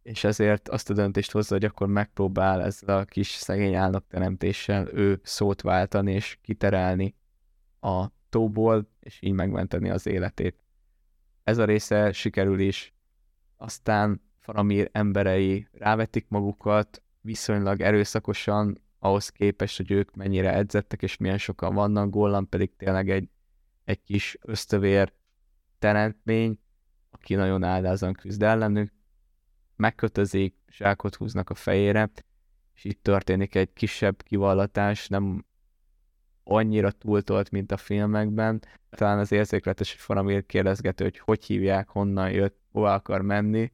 és 0.01 0.23
ezért 0.23 0.69
azt 0.69 0.89
a 0.89 0.93
döntést 0.93 1.31
hozza, 1.31 1.53
hogy 1.53 1.65
akkor 1.65 1.87
megpróbál 1.87 2.63
ezzel 2.63 2.97
a 2.97 3.05
kis 3.05 3.27
szegény 3.27 4.01
teremtéssel 4.07 4.87
ő 4.93 5.19
szót 5.23 5.61
váltani 5.61 6.13
és 6.13 6.37
kiterelni 6.41 7.15
a 7.79 8.05
tóból, 8.29 8.87
és 8.99 9.21
így 9.21 9.33
megmenteni 9.33 9.89
az 9.89 10.07
életét. 10.07 10.63
Ez 11.43 11.57
a 11.57 11.65
része 11.65 12.11
sikerül 12.11 12.59
is. 12.59 12.93
Aztán 13.57 14.21
Faramir 14.39 14.89
emberei 14.91 15.67
rávetik 15.71 16.25
magukat 16.27 17.03
viszonylag 17.21 17.81
erőszakosan, 17.81 18.81
ahhoz 18.99 19.29
képest, 19.29 19.77
hogy 19.77 19.91
ők 19.91 20.15
mennyire 20.15 20.53
edzettek, 20.53 21.01
és 21.01 21.17
milyen 21.17 21.37
sokan 21.37 21.73
vannak, 21.73 22.09
Gollam 22.09 22.49
pedig 22.49 22.75
tényleg 22.75 23.09
egy, 23.09 23.29
egy 23.91 24.01
kis 24.01 24.38
ösztövér 24.41 25.13
teremtmény, 25.80 26.60
aki 27.10 27.36
nagyon 27.36 27.63
áldázan 27.63 28.13
küzd 28.13 28.43
ellenük, 28.43 28.93
megkötözik, 29.75 30.56
zsákot 30.67 31.15
húznak 31.15 31.49
a 31.49 31.54
fejére, 31.54 32.12
és 32.73 32.84
itt 32.84 33.04
történik 33.04 33.56
egy 33.56 33.73
kisebb 33.73 34.23
kivallatás, 34.23 35.08
nem 35.08 35.45
annyira 36.43 36.91
túltolt, 36.91 37.51
mint 37.51 37.71
a 37.71 37.77
filmekben. 37.77 38.62
Talán 38.89 39.19
az 39.19 39.32
érzékletes, 39.32 39.91
hogy 39.91 40.01
Faramir 40.01 40.45
kérdezgető, 40.45 41.04
hogy 41.04 41.19
hogy 41.19 41.43
hívják, 41.43 41.89
honnan 41.89 42.32
jött, 42.32 42.60
hova 42.71 42.93
akar 42.93 43.21
menni. 43.21 43.71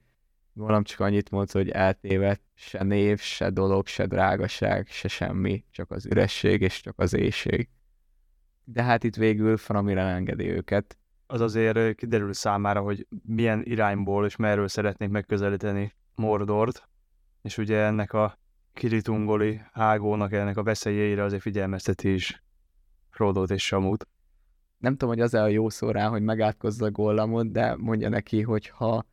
Valam 0.54 0.84
csak 0.84 1.00
annyit 1.00 1.30
mondta, 1.30 1.58
hogy 1.58 1.70
eltévedt, 1.70 2.42
se 2.54 2.84
név, 2.84 3.20
se 3.20 3.50
dolog, 3.50 3.88
se 3.88 4.06
drágaság, 4.06 4.88
se 4.88 5.08
semmi, 5.08 5.64
csak 5.72 5.92
az 5.92 6.06
üresség 6.06 6.62
és 6.62 6.82
csak 6.82 7.00
az 7.00 7.14
éjség. 7.14 7.70
De 8.70 8.84
hát 8.84 9.04
itt 9.04 9.16
végül 9.16 9.58
Faramir 9.58 9.98
elengedi 9.98 10.50
őket, 10.50 10.98
az 11.28 11.42
azért 11.42 11.96
kiderül 11.96 12.34
számára, 12.34 12.82
hogy 12.82 13.08
milyen 13.24 13.62
irányból 13.64 14.26
és 14.26 14.36
merről 14.36 14.68
szeretnék 14.68 15.10
megközelíteni 15.10 15.94
Mordort, 16.16 16.90
és 17.42 17.58
ugye 17.58 17.78
ennek 17.78 18.14
a 18.14 18.40
kiritungoli 18.74 19.62
hágónak, 19.72 20.34
ennek 20.34 20.58
a 20.58 20.64
veszélyeire 20.64 21.24
azért 21.24 21.42
figyelmezteti 21.42 22.14
is 22.14 22.44
Frodót 23.10 23.52
és 23.52 23.66
Samut. 23.66 24.08
Nem 24.78 24.92
tudom, 24.92 25.10
hogy 25.10 25.24
az 25.24 25.34
-e 25.34 25.42
a 25.42 25.48
jó 25.48 25.70
szó 25.70 25.92
rá, 25.92 26.08
hogy 26.08 26.22
megátkozza 26.22 26.92
Gollamot, 26.92 27.52
de 27.52 27.76
mondja 27.76 28.10
neki, 28.10 28.42
hogy 28.42 28.68
ha 28.68 29.06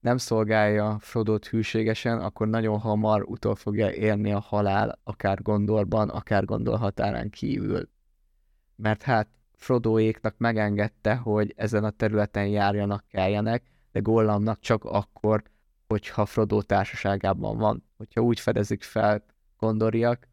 nem 0.00 0.16
szolgálja 0.16 0.96
Frodót 1.00 1.46
hűségesen, 1.46 2.20
akkor 2.20 2.48
nagyon 2.48 2.78
hamar 2.78 3.22
utol 3.22 3.54
fogja 3.54 3.92
érni 3.92 4.32
a 4.32 4.40
halál, 4.40 4.98
akár 5.04 5.42
Gondorban, 5.42 6.08
akár 6.08 6.44
Gondor 6.44 6.78
határán 6.78 7.30
kívül. 7.30 7.88
Mert 8.80 9.02
hát 9.02 9.28
Frodoéknak 9.52 10.34
megengedte, 10.38 11.14
hogy 11.14 11.52
ezen 11.56 11.84
a 11.84 11.90
területen 11.90 12.46
járjanak, 12.46 13.04
keljenek, 13.08 13.62
de 13.92 14.00
Gollamnak 14.00 14.60
csak 14.60 14.84
akkor, 14.84 15.42
hogyha 15.86 16.26
Frodo 16.26 16.62
társaságában 16.62 17.58
van. 17.58 17.84
Hogyha 17.96 18.20
úgy 18.20 18.40
fedezik 18.40 18.82
fel 18.82 19.24
gondoriak, 19.58 20.28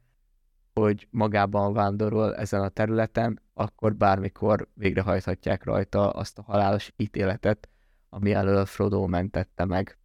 hogy 0.74 1.08
magában 1.12 1.74
vándorol 1.74 2.36
ezen 2.36 2.62
a 2.62 2.70
területen, 2.70 3.42
akkor 3.54 3.96
bármikor 3.96 4.68
végrehajthatják 4.74 5.64
rajta 5.64 6.10
azt 6.10 6.38
a 6.38 6.42
halálos 6.42 6.94
ítéletet, 6.96 7.70
ami 8.10 8.34
elől 8.34 8.66
Frodo 8.66 9.08
mentette 9.08 9.66
meg. 9.66 9.98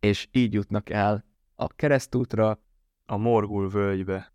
És 0.00 0.28
így 0.32 0.52
jutnak 0.52 0.90
el 0.90 1.24
a 1.54 1.66
keresztútra, 1.66 2.58
a 3.06 3.16
Morgul 3.16 3.68
völgybe, 3.70 4.32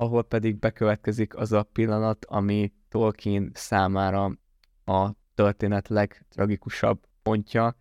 ahol 0.00 0.24
pedig 0.24 0.58
bekövetkezik 0.58 1.36
az 1.36 1.52
a 1.52 1.62
pillanat, 1.62 2.24
ami 2.24 2.72
Tolkien 2.88 3.50
számára 3.54 4.36
a 4.84 5.10
történet 5.34 5.88
legtragikusabb 5.88 7.06
pontja. 7.22 7.76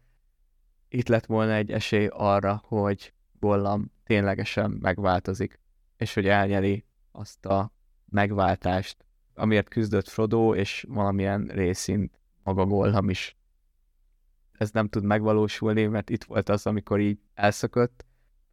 Itt 0.90 1.08
lett 1.08 1.26
volna 1.26 1.54
egy 1.54 1.72
esély 1.72 2.08
arra, 2.12 2.62
hogy 2.66 3.14
Gollam 3.40 3.92
ténylegesen 4.04 4.72
megváltozik, 4.72 5.60
és 5.98 6.14
hogy 6.14 6.28
elnyeli 6.28 6.86
azt 7.12 7.46
a 7.46 7.74
megváltást, 8.06 9.06
amiért 9.34 9.70
küzdött 9.70 10.08
Frodo, 10.08 10.56
és 10.56 10.86
valamilyen 10.90 11.46
részint 11.46 12.20
maga 12.44 12.66
Gollam 12.66 13.10
is. 13.10 13.38
Ez 14.52 14.72
nem 14.72 14.88
tud 14.88 15.04
megvalósulni, 15.04 15.86
mert 15.86 16.10
itt 16.10 16.24
volt 16.24 16.50
az, 16.50 16.66
amikor 16.66 17.00
így 17.00 17.20
elszökött, 17.34 18.06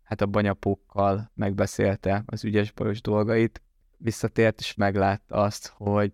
hát 0.07 0.21
a 0.21 0.27
banyapókkal 0.27 1.31
megbeszélte 1.35 2.23
az 2.27 2.45
ügyes 2.45 2.73
bajos 2.73 3.01
dolgait, 3.01 3.63
visszatért, 3.99 4.61
és 4.61 4.75
meglátta 4.75 5.37
azt, 5.37 5.73
hogy 5.77 6.13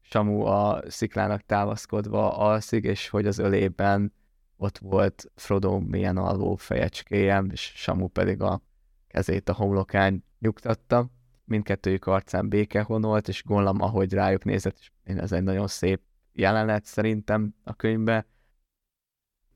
Samu 0.00 0.44
a 0.44 0.82
sziklának 0.88 1.40
támaszkodva 1.40 2.36
alszik, 2.36 2.84
és 2.84 3.08
hogy 3.08 3.26
az 3.26 3.38
ölében 3.38 4.12
ott 4.56 4.78
volt 4.78 5.30
Frodo 5.34 5.78
milyen 5.78 6.16
alvó 6.16 6.54
fejecskéje, 6.54 7.44
és 7.50 7.72
Samu 7.76 8.08
pedig 8.08 8.40
a 8.40 8.62
kezét 9.08 9.48
a 9.48 9.54
homlokán 9.54 10.24
nyugtatta. 10.38 11.10
Mindkettőjük 11.44 12.06
arcán 12.06 12.48
béke 12.48 12.82
honolt, 12.82 13.28
és 13.28 13.44
Gollam, 13.44 13.80
ahogy 13.80 14.12
rájuk 14.12 14.44
nézett, 14.44 14.78
és 14.78 14.90
ez 15.04 15.32
egy 15.32 15.42
nagyon 15.42 15.66
szép 15.66 16.00
jelenet 16.32 16.84
szerintem 16.84 17.54
a 17.64 17.74
könyvbe. 17.74 18.26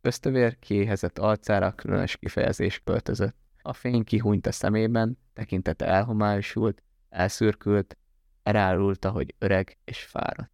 Ösztövér 0.01 0.59
kiéhezett 0.59 1.18
arcára 1.18 1.72
különös 1.72 2.16
kifejezés 2.16 2.81
költözött. 2.85 3.37
A 3.68 3.72
fény 3.72 4.04
kihúnyt 4.04 4.46
a 4.46 4.52
szemében, 4.52 5.18
tekintete 5.33 5.87
elhomályosult, 5.87 6.83
elszürkült, 7.09 7.96
Elárulta, 8.42 9.11
hogy 9.11 9.35
öreg 9.38 9.78
és 9.85 10.02
fáradt. 10.02 10.50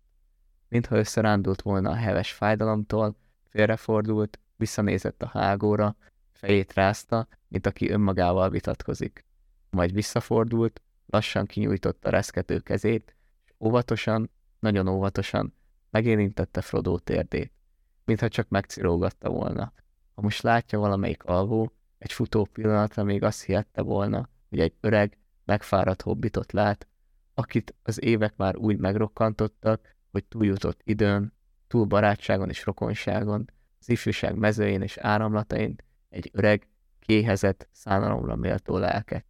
Mintha 0.68 0.96
összerándult 0.96 1.62
volna 1.62 1.90
a 1.90 1.94
heves 1.94 2.32
fájdalomtól, 2.32 3.16
félrefordult, 3.48 4.40
visszanézett 4.56 5.22
a 5.22 5.26
hágóra, 5.26 5.96
fejét 6.32 6.72
rázta, 6.72 7.28
mint 7.48 7.66
aki 7.66 7.90
önmagával 7.90 8.50
vitatkozik. 8.50 9.24
Majd 9.70 9.92
visszafordult, 9.92 10.82
lassan 11.06 11.46
kinyújtotta 11.46 12.10
reszkető 12.10 12.58
kezét, 12.58 13.16
és 13.44 13.52
óvatosan, 13.58 14.30
nagyon 14.58 14.88
óvatosan 14.88 15.54
megérintette 15.90 16.60
Frodo 16.60 16.98
térdét, 16.98 17.52
mintha 18.04 18.28
csak 18.28 18.48
megcirógatta 18.48 19.30
volna. 19.30 19.72
Ha 20.14 20.22
most 20.22 20.42
látja 20.42 20.78
valamelyik 20.78 21.24
alvó, 21.24 21.72
egy 22.04 22.12
futó 22.12 22.44
pillanatra 22.44 23.02
még 23.04 23.22
azt 23.22 23.44
hihette 23.44 23.82
volna, 23.82 24.28
hogy 24.48 24.60
egy 24.60 24.74
öreg, 24.80 25.18
megfáradt 25.44 26.02
hobbitot 26.02 26.52
lát, 26.52 26.88
akit 27.34 27.74
az 27.82 28.02
évek 28.02 28.36
már 28.36 28.56
úgy 28.56 28.78
megrokkantottak, 28.78 29.96
hogy 30.10 30.24
túljutott 30.24 30.80
időn, 30.82 31.32
túl 31.66 31.84
barátságon 31.84 32.48
és 32.48 32.64
rokonságon, 32.64 33.50
az 33.80 33.88
ifjúság 33.88 34.36
mezőjén 34.36 34.82
és 34.82 34.96
áramlatain 34.96 35.76
egy 36.08 36.30
öreg, 36.32 36.68
kéhezett, 37.00 37.68
szánalomra 37.72 38.36
méltó 38.36 38.78
lelket. 38.78 39.24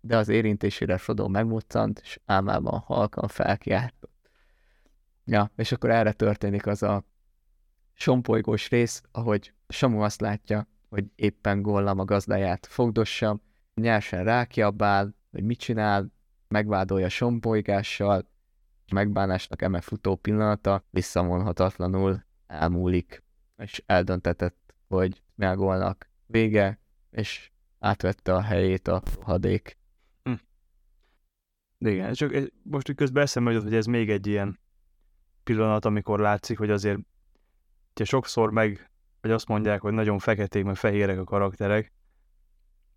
De 0.00 0.16
az 0.16 0.28
érintésére 0.28 0.98
Frodo 0.98 1.28
megmuccant, 1.28 1.98
és 1.98 2.20
álmában 2.24 2.78
halkan 2.78 3.28
felkiáltott. 3.28 4.30
Ja, 5.24 5.50
és 5.56 5.72
akkor 5.72 5.90
erre 5.90 6.12
történik 6.12 6.66
az 6.66 6.82
a 6.82 7.04
sompolygós 7.92 8.68
rész, 8.68 9.02
ahogy 9.10 9.52
Samu 9.68 10.00
azt 10.00 10.20
látja, 10.20 10.68
hogy 10.96 11.10
éppen 11.14 11.62
Gollam 11.62 11.98
a 11.98 12.04
gazdáját 12.04 12.66
fogdossa, 12.66 13.40
nyersen 13.74 14.24
rákiabál, 14.24 15.14
hogy 15.30 15.44
mit 15.44 15.58
csinál, 15.58 16.12
megvádolja 16.48 17.08
sombolygással, 17.08 18.28
megbánásnak 18.92 19.62
eme 19.62 19.80
futó 19.80 20.16
pillanata 20.16 20.84
visszavonhatatlanul 20.90 22.24
elmúlik, 22.46 23.22
és 23.56 23.82
eldöntetett, 23.86 24.74
hogy 24.88 25.22
Melgolnak 25.34 26.10
vége, 26.26 26.78
és 27.10 27.50
átvette 27.78 28.34
a 28.34 28.40
helyét 28.40 28.88
a 28.88 29.02
hadék. 29.22 29.78
Hm. 30.22 30.32
Igen, 31.78 32.12
csak 32.12 32.52
most 32.62 32.88
úgy 32.88 32.96
közben 32.96 33.22
eszembe 33.22 33.50
jutott, 33.50 33.68
hogy 33.68 33.76
ez 33.76 33.86
még 33.86 34.10
egy 34.10 34.26
ilyen 34.26 34.58
pillanat, 35.44 35.84
amikor 35.84 36.20
látszik, 36.20 36.58
hogy 36.58 36.70
azért 36.70 36.98
ugye 37.94 38.04
sokszor 38.04 38.50
meg, 38.50 38.90
hogy 39.26 39.34
azt 39.34 39.48
mondják, 39.48 39.80
hogy 39.80 39.92
nagyon 39.92 40.18
feketék, 40.18 40.64
meg 40.64 40.76
fehérek 40.76 41.18
a 41.18 41.24
karakterek, 41.24 41.92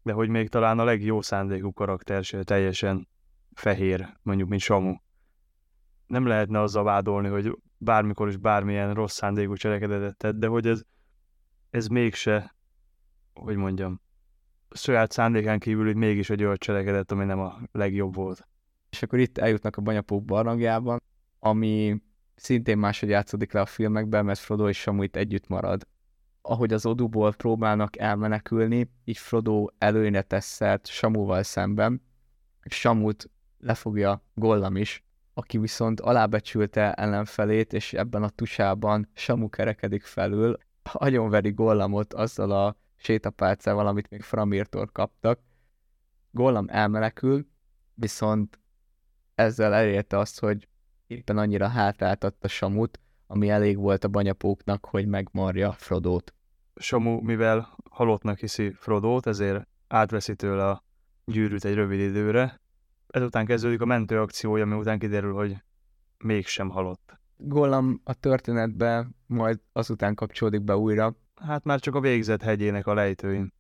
de 0.04 0.14
hogy 0.14 0.30
még 0.30 0.50
talán 0.50 0.80
a 0.80 0.84
legjobb 0.84 1.24
szándékú 1.24 1.74
karakter 1.74 2.24
se 2.24 2.44
teljesen 2.44 3.08
fehér, 3.54 4.18
mondjuk, 4.22 4.50
mint 4.50 4.62
Samu. 4.62 4.96
Nem 6.08 6.26
lehetne 6.26 6.60
azzal 6.60 6.84
vádolni, 6.84 7.28
hogy 7.28 7.58
bármikor 7.78 8.28
is 8.28 8.38
bármilyen 8.38 8.94
rossz 8.94 9.16
szándékú 9.16 9.56
cselekedetet 9.56 10.18
tett, 10.18 10.36
de 10.36 10.48
hogy 10.48 10.68
ez, 10.68 10.82
ez 11.70 11.88
mégse, 11.88 12.56
hogy 13.34 13.56
mondjam, 13.56 14.02
saját 14.72 15.12
szándékán 15.12 15.60
kívül, 15.60 15.86
hogy 15.86 15.96
mégis 15.96 16.30
egy 16.30 16.44
olyan 16.44 16.58
cselekedet, 16.58 17.12
ami 17.12 17.26
nem 17.26 17.40
a 17.40 17.60
legjobb 17.72 18.16
volt. 18.16 18.48
És 18.90 19.04
akkor 19.04 19.20
itt 19.20 19.38
eljutnak 19.38 19.76
a 19.76 19.82
banyapók 19.82 20.26
barlangjában, 20.26 21.02
ami 21.40 22.02
szintén 22.36 22.78
máshogy 22.78 23.10
játszódik 23.10 23.54
le 23.54 23.62
a 23.62 23.66
filmekben, 23.66 24.26
mert 24.26 24.40
Frodo 24.40 24.70
és 24.70 24.80
Samu 24.80 25.04
itt 25.04 25.16
együtt 25.16 25.48
marad. 25.48 25.88
Ahogy 26.42 26.74
az 26.74 26.86
oduból 26.86 27.34
próbálnak 27.34 27.98
elmenekülni, 27.98 28.92
így 29.04 29.18
Frodo 29.18 29.66
előnyre 29.78 30.22
tesz 30.22 30.46
szert 30.46 30.88
Samuval 30.88 31.44
szemben, 31.44 32.02
Samut 32.70 33.30
lefogja 33.60 34.24
Gollam 34.34 34.76
is, 34.76 35.04
aki 35.34 35.58
viszont 35.58 36.00
alábecsülte 36.00 36.94
ellenfelét, 36.94 37.74
és 37.74 37.94
ebben 37.94 38.24
a 38.24 38.30
tusában 38.30 39.10
Samu 39.14 39.50
kerekedik 39.50 40.04
felül, 40.04 40.58
agyonveri 40.94 41.52
Gollamot 41.52 42.14
azzal 42.14 42.52
a 42.52 42.76
sétapálcával, 42.96 43.88
amit 43.88 44.10
még 44.10 44.22
Framirtól 44.22 44.88
kaptak. 44.88 45.40
Gollam 46.32 46.66
elmenekül, 46.70 47.48
viszont 47.94 48.60
ezzel 49.36 49.74
elérte 49.74 50.18
azt, 50.18 50.40
hogy 50.40 50.68
éppen 51.08 51.38
annyira 51.38 51.68
hátráltatta 51.68 52.48
Samut, 52.48 53.00
ami 53.32 53.50
elég 53.50 53.78
volt 53.78 54.04
a 54.04 54.08
banyapóknak, 54.08 54.86
hogy 54.86 55.08
megmarja 55.08 55.72
Frodót. 55.72 56.34
Samu, 56.76 57.22
mivel 57.22 57.76
halottnak 57.90 58.38
hiszi 58.38 58.72
Frodót, 58.72 59.28
ezért 59.28 59.68
átveszi 59.88 60.36
tőle 60.36 60.70
a 60.70 60.84
gyűrűt 61.26 61.66
egy 61.66 61.74
rövid 61.74 62.00
időre. 62.00 62.62
Ezután 63.08 63.46
kezdődik 63.46 63.82
a 63.82 63.86
mentőakciója, 63.86 64.64
ami 64.64 64.76
után 64.76 65.00
kiderül, 65.00 65.34
hogy 65.34 65.58
mégsem 66.18 66.70
halott. 66.70 67.20
Gollam 67.38 68.02
a 68.04 68.14
történetbe 68.14 69.08
majd 69.26 69.60
azután 69.72 70.16
kapcsolódik 70.16 70.62
be 70.62 70.78
újra. 70.78 71.16
Hát 71.36 71.64
már 71.64 71.80
csak 71.80 71.96
a 71.96 72.00
végzett 72.00 72.42
hegyének 72.42 72.88
a 72.88 72.94
lejtőin. 72.94 73.54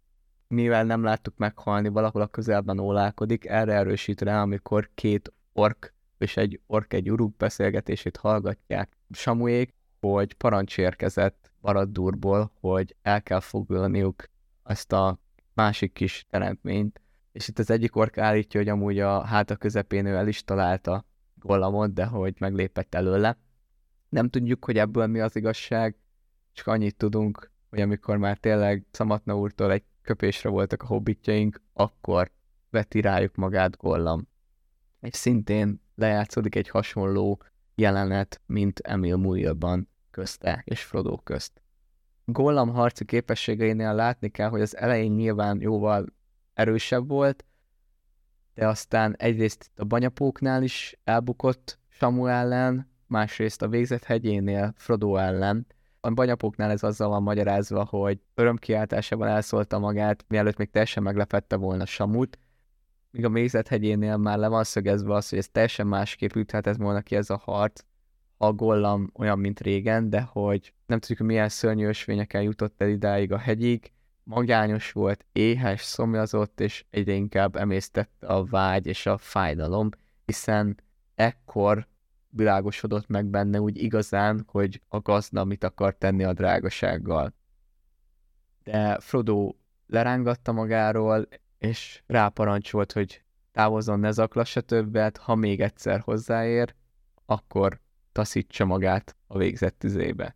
Mivel 0.48 0.84
nem 0.84 1.04
láttuk 1.04 1.38
meghalni, 1.38 1.90
valahol 1.90 2.22
a 2.22 2.28
közelben 2.28 2.80
ólálkodik, 2.80 3.46
erre 3.46 3.74
erősít 3.74 4.22
rá, 4.22 4.42
amikor 4.42 4.90
két 4.96 5.34
ork 5.54 5.94
és 6.22 6.38
egy 6.38 6.62
ork 6.68 6.94
egy 6.94 7.12
uruk 7.12 7.38
beszélgetését 7.38 8.18
hallgatják 8.18 8.98
Samuék, 9.12 9.74
hogy 10.00 10.34
parancs 10.34 10.78
érkezett 10.78 11.52
Baraddurból, 11.62 12.52
hogy 12.60 12.96
el 13.02 13.24
kell 13.24 13.40
foglalniuk 13.40 14.24
ezt 14.64 14.92
a 14.92 15.20
másik 15.54 15.94
kis 15.94 16.26
teremtményt, 16.30 17.02
és 17.32 17.48
itt 17.48 17.60
az 17.60 17.70
egyik 17.70 17.96
ork 17.96 18.18
állítja, 18.18 18.60
hogy 18.60 18.70
amúgy 18.70 19.00
a 19.00 19.24
háta 19.24 19.56
közepén 19.56 20.06
ő 20.06 20.16
el 20.16 20.28
is 20.28 20.44
találta 20.44 21.06
Gollamot, 21.36 21.94
de 21.94 22.06
hogy 22.06 22.36
meglépett 22.40 22.96
előle. 22.96 23.38
Nem 24.10 24.30
tudjuk, 24.30 24.66
hogy 24.66 24.78
ebből 24.78 25.08
mi 25.08 25.20
az 25.20 25.36
igazság, 25.36 25.96
csak 26.52 26.68
annyit 26.68 26.96
tudunk, 26.96 27.52
hogy 27.70 27.82
amikor 27.82 28.18
már 28.18 28.38
tényleg 28.38 28.86
Szamatna 28.92 29.38
úrtól 29.38 29.72
egy 29.72 29.84
köpésre 30.02 30.50
voltak 30.50 30.84
a 30.84 30.86
hobbitjaink, 30.86 31.62
akkor 31.74 32.32
veti 32.70 33.02
rájuk 33.02 33.36
magát 33.36 33.78
Gollam. 33.78 34.28
És 35.02 35.16
szintén 35.16 35.82
lejátszódik 36.00 36.56
egy 36.56 36.70
hasonló 36.70 37.42
jelenet, 37.76 38.42
mint 38.46 38.80
Emil 38.80 39.18
Muilban 39.18 39.90
közte 40.12 40.62
és 40.66 40.84
Frodo 40.84 41.18
közt. 41.18 41.62
Gollam 42.26 42.70
harci 42.70 43.06
képességeinél 43.06 43.94
látni 43.94 44.30
kell, 44.30 44.50
hogy 44.50 44.62
az 44.62 44.78
elején 44.78 45.12
nyilván 45.12 45.62
jóval 45.62 46.06
erősebb 46.54 47.08
volt, 47.08 47.46
de 48.54 48.68
aztán 48.68 49.16
egyrészt 49.18 49.72
a 49.76 49.84
banyapóknál 49.84 50.64
is 50.64 51.00
elbukott 51.04 51.80
Samu 51.90 52.26
ellen, 52.26 52.92
másrészt 53.08 53.62
a 53.62 53.68
végzett 53.68 54.04
hegyénél 54.04 54.74
Frodo 54.78 55.16
ellen. 55.16 55.68
A 56.00 56.10
banyapóknál 56.12 56.72
ez 56.72 56.84
azzal 56.84 57.10
van 57.10 57.24
magyarázva, 57.24 57.84
hogy 57.84 58.20
örömkiáltásában 58.34 59.28
elszólta 59.28 59.80
magát, 59.80 60.26
mielőtt 60.28 60.58
még 60.58 60.72
teljesen 60.72 61.04
meglepette 61.04 61.56
volna 61.56 61.86
Samut, 61.86 62.38
míg 63.12 63.26
a 63.26 63.30
Mézet 63.30 63.68
hegyénél 63.68 64.18
már 64.18 64.38
le 64.38 64.48
van 64.48 64.64
szögezve 64.64 65.14
az, 65.14 65.30
hogy 65.30 65.38
ez 65.38 65.50
teljesen 65.50 65.88
másképp 65.88 66.36
üthetett 66.36 66.76
volna 66.76 67.02
ki 67.02 67.16
ez 67.16 67.30
a 67.30 67.38
harc, 67.38 67.82
a 68.38 68.54
gollam 68.54 69.12
olyan, 69.14 69.40
mint 69.40 69.60
régen, 69.60 70.10
de 70.10 70.22
hogy 70.22 70.74
nem 70.86 71.00
tudjuk, 71.00 71.28
milyen 71.28 71.50
szörnyű 71.50 71.88
ösvényekkel 71.88 72.42
jutott 72.42 72.82
el 72.82 72.90
idáig 72.90 73.32
a 73.32 73.38
hegyig, 73.38 73.92
magányos 74.24 74.92
volt, 74.92 75.26
éhes, 75.32 75.82
szomjazott, 75.82 76.60
és 76.60 76.86
egyre 76.90 77.14
inkább 77.14 77.56
emésztette 77.56 78.28
a 78.28 78.46
vágy 78.46 78.88
és 78.88 79.06
a 79.06 79.18
fájdalom, 79.18 79.90
hiszen 80.26 80.78
ekkor 81.16 81.88
világosodott 82.30 83.08
meg 83.08 83.26
benne 83.26 83.62
úgy 83.62 83.78
igazán, 83.78 84.44
hogy 84.48 84.82
a 84.88 85.00
gazda 85.00 85.44
mit 85.44 85.64
akar 85.64 85.96
tenni 85.96 86.24
a 86.24 86.34
drágasággal. 86.34 87.34
De 88.64 89.00
Frodo 89.00 89.54
lerángatta 89.88 90.52
magáról, 90.52 91.28
és 91.60 92.04
ráparancsolt, 92.08 92.92
hogy 92.92 93.24
távozzon, 93.52 94.00
ne 94.00 94.12
zaklassa 94.12 94.62
többet, 94.62 95.18
ha 95.18 95.36
még 95.36 95.62
egyszer 95.62 96.00
hozzáér, 96.00 96.76
akkor 97.26 97.80
taszítsa 98.12 98.66
magát 98.66 99.16
a 99.28 99.38
végzett 99.38 99.80
tüzébe. 99.80 100.36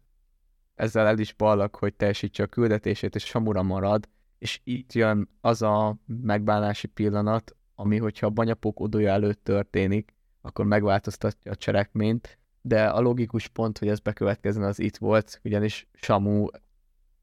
Ezzel 0.76 1.08
el 1.08 1.20
is 1.20 1.34
ballak, 1.34 1.76
hogy 1.76 1.94
teljesítse 1.94 2.44
a 2.44 2.48
küldetését, 2.48 3.16
és 3.16 3.26
Samura 3.26 3.64
marad, 3.64 4.10
és 4.38 4.60
itt 4.64 4.94
jön 4.94 5.30
az 5.42 5.62
a 5.62 5.98
megbánási 6.06 6.88
pillanat, 6.88 7.56
ami, 7.76 7.98
hogyha 7.98 8.28
a 8.28 8.30
banyapók 8.30 8.80
odója 8.80 9.12
előtt 9.12 9.44
történik, 9.44 10.16
akkor 10.42 10.66
megváltoztatja 10.66 11.52
a 11.52 11.56
cselekményt, 11.56 12.38
de 12.62 12.88
a 12.88 13.00
logikus 13.00 13.48
pont, 13.48 13.78
hogy 13.78 13.88
ez 13.88 14.00
bekövetkezzen, 14.00 14.64
az 14.64 14.80
itt 14.80 14.98
volt, 14.98 15.40
ugyanis 15.44 15.88
Samu 15.94 16.48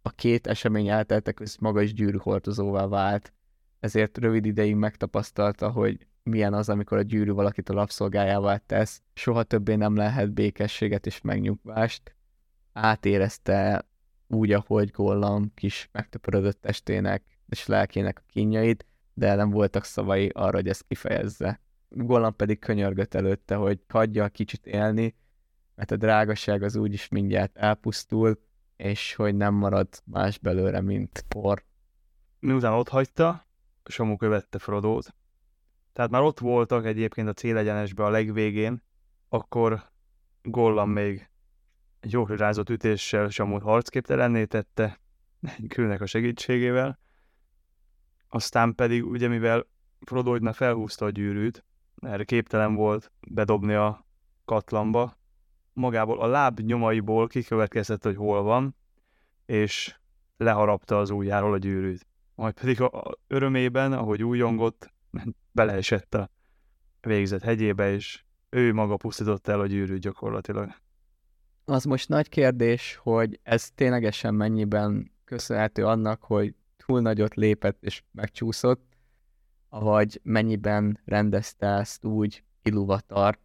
a 0.02 0.10
két 0.10 0.46
esemény 0.46 0.88
elteltek 0.88 1.34
közt 1.34 1.60
maga 1.60 1.82
is 1.82 1.92
gyűrűhordozóvá 1.92 2.86
vált, 2.86 3.32
ezért 3.80 4.18
rövid 4.18 4.44
ideig 4.44 4.74
megtapasztalta, 4.74 5.70
hogy 5.70 6.06
milyen 6.22 6.54
az, 6.54 6.68
amikor 6.68 6.98
a 6.98 7.02
gyűrű 7.02 7.32
valakit 7.32 7.68
a 7.68 7.74
lapszolgájává 7.74 8.56
tesz. 8.56 9.02
Soha 9.14 9.42
többé 9.42 9.74
nem 9.74 9.96
lehet 9.96 10.32
békességet 10.32 11.06
és 11.06 11.20
megnyugvást. 11.20 12.14
Átérezte 12.72 13.88
úgy, 14.26 14.52
ahogy 14.52 14.90
Gollam 14.90 15.54
kis 15.54 15.88
megtöpörödött 15.92 16.60
testének 16.60 17.22
és 17.48 17.66
lelkének 17.66 18.18
a 18.18 18.26
kínjait, 18.26 18.86
de 19.14 19.34
nem 19.34 19.50
voltak 19.50 19.84
szavai 19.84 20.28
arra, 20.28 20.56
hogy 20.56 20.68
ezt 20.68 20.84
kifejezze. 20.88 21.60
Gollam 21.88 22.36
pedig 22.36 22.58
könyörgött 22.58 23.14
előtte, 23.14 23.54
hogy 23.54 23.80
hagyja 23.88 24.24
a 24.24 24.28
kicsit 24.28 24.66
élni, 24.66 25.14
mert 25.74 25.90
a 25.90 25.96
drágaság 25.96 26.62
az 26.62 26.76
úgyis 26.76 27.08
mindjárt 27.08 27.56
elpusztul, 27.56 28.40
és 28.76 29.14
hogy 29.14 29.34
nem 29.34 29.54
marad 29.54 29.88
más 30.04 30.38
belőle, 30.38 30.80
mint 30.80 31.24
por. 31.28 31.64
Miután 32.38 32.72
ott 32.72 32.88
hagyta, 32.88 33.46
Samu 33.84 34.16
követte 34.16 34.58
Frodót. 34.58 35.14
Tehát 35.92 36.10
már 36.10 36.22
ott 36.22 36.38
voltak 36.38 36.84
egyébként 36.84 37.28
a 37.28 37.32
célegyenesbe 37.32 38.04
a 38.04 38.10
legvégén, 38.10 38.82
akkor 39.28 39.90
Gollam 40.42 40.90
még 40.90 41.30
egy 42.00 42.12
jó 42.12 42.26
rázott 42.26 42.70
ütéssel 42.70 43.28
Samut 43.28 43.62
harcképtelenné 43.62 44.44
tette, 44.44 45.00
külnek 45.74 46.00
a 46.00 46.06
segítségével. 46.06 46.98
Aztán 48.28 48.74
pedig, 48.74 49.06
ugye 49.06 49.28
mivel 49.28 49.66
Frodo 50.00 50.52
felhúzta 50.52 51.04
a 51.04 51.10
gyűrűt, 51.10 51.64
erre 51.96 52.24
képtelen 52.24 52.74
volt 52.74 53.12
bedobni 53.28 53.74
a 53.74 54.06
katlamba, 54.44 55.18
magából 55.72 56.20
a 56.20 56.26
láb 56.26 56.60
nyomaiból 56.60 57.26
kikövetkezett, 57.26 58.02
hogy 58.02 58.16
hol 58.16 58.42
van, 58.42 58.76
és 59.46 59.98
leharapta 60.36 60.98
az 60.98 61.10
ujjáról 61.10 61.52
a 61.52 61.58
gyűrűt 61.58 62.06
majd 62.40 62.54
pedig 62.54 62.80
a 62.80 63.14
örömében, 63.26 63.92
ahogy 63.92 64.22
újongott, 64.22 64.92
beleesett 65.52 66.14
a 66.14 66.30
végzett 67.00 67.42
hegyébe, 67.42 67.92
és 67.92 68.24
ő 68.50 68.72
maga 68.72 68.96
pusztított 68.96 69.48
el 69.48 69.60
a 69.60 69.66
gyűrűt 69.66 70.00
gyakorlatilag. 70.00 70.74
Az 71.64 71.84
most 71.84 72.08
nagy 72.08 72.28
kérdés, 72.28 72.98
hogy 73.02 73.40
ez 73.42 73.70
ténylegesen 73.70 74.34
mennyiben 74.34 75.12
köszönhető 75.24 75.86
annak, 75.86 76.22
hogy 76.22 76.54
túl 76.86 77.00
nagyot 77.00 77.34
lépett 77.34 77.84
és 77.84 78.02
megcsúszott, 78.10 78.96
vagy 79.68 80.20
mennyiben 80.22 81.00
rendezte 81.04 81.66
ezt 81.66 82.04
úgy 82.04 82.44
Iluvatar, 82.62 83.38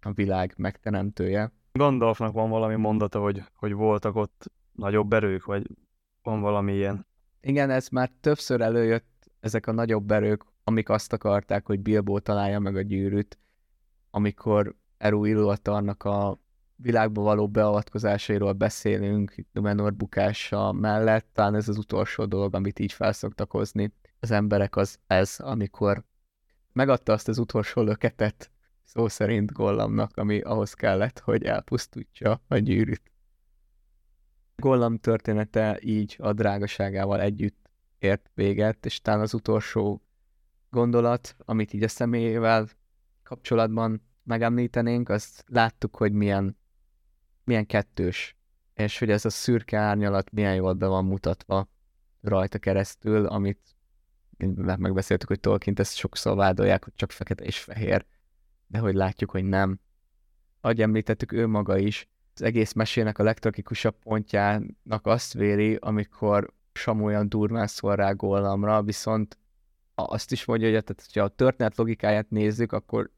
a 0.00 0.12
világ 0.12 0.54
megteremtője. 0.56 1.52
Gandalfnak 1.72 2.32
van 2.32 2.50
valami 2.50 2.74
mondata, 2.74 3.20
hogy, 3.20 3.42
hogy 3.54 3.72
voltak 3.72 4.16
ott 4.16 4.52
nagyobb 4.72 5.12
erők, 5.12 5.44
vagy 5.44 5.66
van 6.22 6.40
valami 6.40 6.72
ilyen? 6.72 7.06
Igen, 7.44 7.70
ez 7.70 7.88
már 7.88 8.10
többször 8.20 8.60
előjött, 8.60 9.30
ezek 9.40 9.66
a 9.66 9.72
nagyobb 9.72 10.10
erők, 10.10 10.44
amik 10.64 10.88
azt 10.88 11.12
akarták, 11.12 11.66
hogy 11.66 11.80
Bilbo 11.80 12.20
találja 12.20 12.58
meg 12.58 12.76
a 12.76 12.82
gyűrűt, 12.82 13.38
amikor 14.10 14.74
Eru 14.98 15.24
Iluvatarnak 15.24 16.04
a 16.04 16.38
világba 16.76 17.22
való 17.22 17.48
beavatkozásairól 17.48 18.52
beszélünk, 18.52 19.34
Numenor 19.52 19.94
bukása 19.94 20.72
mellett, 20.72 21.26
talán 21.32 21.54
ez 21.54 21.68
az 21.68 21.78
utolsó 21.78 22.24
dolog, 22.24 22.54
amit 22.54 22.78
így 22.78 22.92
felszoktak 22.92 23.50
hozni 23.50 23.92
az 24.20 24.30
emberek, 24.30 24.76
az 24.76 24.98
ez, 25.06 25.36
amikor 25.38 26.04
megadta 26.72 27.12
azt 27.12 27.28
az 27.28 27.38
utolsó 27.38 27.82
löketet, 27.82 28.50
szó 28.84 29.08
szerint 29.08 29.52
Gollamnak, 29.52 30.16
ami 30.16 30.40
ahhoz 30.40 30.74
kellett, 30.74 31.18
hogy 31.18 31.44
elpusztítsa 31.44 32.40
a 32.48 32.56
gyűrűt. 32.56 33.11
Gollam 34.56 34.98
története 34.98 35.78
így 35.80 36.16
a 36.18 36.32
drágaságával 36.32 37.20
együtt 37.20 37.70
ért 37.98 38.30
véget, 38.34 38.86
és 38.86 39.00
talán 39.00 39.20
az 39.20 39.34
utolsó 39.34 40.02
gondolat, 40.70 41.36
amit 41.38 41.72
így 41.72 41.82
a 41.82 41.88
személyével 41.88 42.68
kapcsolatban 43.22 44.02
megemlítenénk, 44.22 45.08
azt 45.08 45.44
láttuk, 45.48 45.96
hogy 45.96 46.12
milyen, 46.12 46.56
milyen 47.44 47.66
kettős, 47.66 48.36
és 48.74 48.98
hogy 48.98 49.10
ez 49.10 49.24
a 49.24 49.30
szürke 49.30 49.78
árnyalat 49.78 50.30
milyen 50.30 50.54
jól 50.54 50.72
be 50.72 50.86
van 50.86 51.04
mutatva 51.04 51.68
rajta 52.20 52.58
keresztül, 52.58 53.26
amit 53.26 53.76
megbeszéltük, 54.56 55.28
hogy 55.28 55.40
Tolkien 55.40 55.76
ezt 55.78 55.96
sokszor 55.96 56.36
vádolják, 56.36 56.84
hogy 56.84 56.92
csak 56.96 57.10
fekete 57.10 57.44
és 57.44 57.58
fehér, 57.58 58.06
de 58.66 58.78
hogy 58.78 58.94
látjuk, 58.94 59.30
hogy 59.30 59.44
nem. 59.44 59.80
Ahogy 60.60 60.82
említettük, 60.82 61.32
ő 61.32 61.46
maga 61.46 61.78
is 61.78 62.08
az 62.42 62.48
egész 62.48 62.72
mesének 62.72 63.18
a 63.18 63.22
legtragikusabb 63.22 63.94
pontjának 64.02 65.00
azt 65.02 65.32
véri, 65.32 65.74
amikor 65.80 66.52
Samu 66.72 67.04
olyan 67.04 67.28
durván 67.28 67.66
szól 67.66 67.96
rá 67.96 68.10
Gollamra, 68.12 68.82
viszont 68.82 69.38
azt 69.94 70.32
is 70.32 70.44
mondja, 70.44 70.72
hogy 70.72 70.84
tehát, 70.84 71.06
ha 71.12 71.20
a 71.20 71.28
történet 71.28 71.76
logikáját 71.76 72.30
nézzük, 72.30 72.72
akkor 72.72 73.10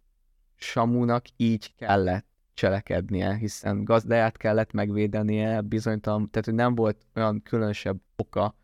Samunak 0.56 1.24
így 1.37 1.74
kellett 1.74 2.26
cselekednie, 2.54 3.34
hiszen 3.34 3.84
gazdáját 3.84 4.37
kellett 4.37 4.72
megvédenie, 4.72 5.60
bizonytalan, 5.60 6.30
tehát 6.30 6.44
hogy 6.44 6.54
nem 6.54 6.74
volt 6.74 7.06
olyan 7.14 7.42
különösebb 7.42 8.00
oka 8.16 8.56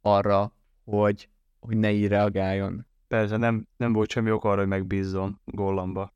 arra, 0.00 0.52
hogy, 0.84 1.28
hogy 1.60 1.76
ne 1.76 1.90
így 1.90 2.08
reagáljon. 2.08 2.86
Persze, 3.08 3.36
nem, 3.36 3.66
nem 3.76 3.92
volt 3.92 4.10
semmi 4.10 4.30
ok 4.30 4.44
arra, 4.44 4.58
hogy 4.58 4.68
megbízzon 4.68 5.40
Gollamba. 5.44 6.12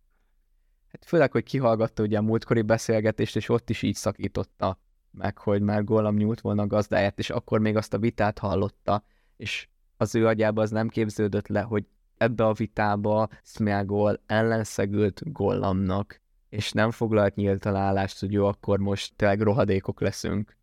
Hát 0.96 1.08
főleg, 1.08 1.32
hogy 1.32 1.44
kihallgatta 1.44 2.02
ugye 2.02 2.18
a 2.18 2.22
múltkori 2.22 2.62
beszélgetést, 2.62 3.36
és 3.36 3.48
ott 3.48 3.70
is 3.70 3.82
így 3.82 3.94
szakította 3.94 4.78
meg, 5.10 5.38
hogy 5.38 5.62
már 5.62 5.84
Gollam 5.84 6.16
nyújt 6.16 6.40
volna 6.40 6.62
a 6.62 6.66
gazdáját, 6.66 7.18
és 7.18 7.30
akkor 7.30 7.58
még 7.60 7.76
azt 7.76 7.94
a 7.94 7.98
vitát 7.98 8.38
hallotta, 8.38 9.04
és 9.36 9.68
az 9.96 10.14
ő 10.14 10.26
agyába 10.26 10.62
az 10.62 10.70
nem 10.70 10.88
képződött 10.88 11.48
le, 11.48 11.60
hogy 11.60 11.86
ebbe 12.16 12.46
a 12.46 12.52
vitába 12.52 13.28
Smeagol 13.42 14.20
ellenszegült 14.26 15.32
Gollamnak, 15.32 16.20
és 16.48 16.72
nem 16.72 16.90
foglalt 16.90 17.34
nyílt 17.34 17.66
állást, 17.66 18.20
hogy 18.20 18.32
jó, 18.32 18.46
akkor 18.46 18.78
most 18.78 19.14
tényleg 19.16 19.40
rohadékok 19.40 20.00
leszünk, 20.00 20.56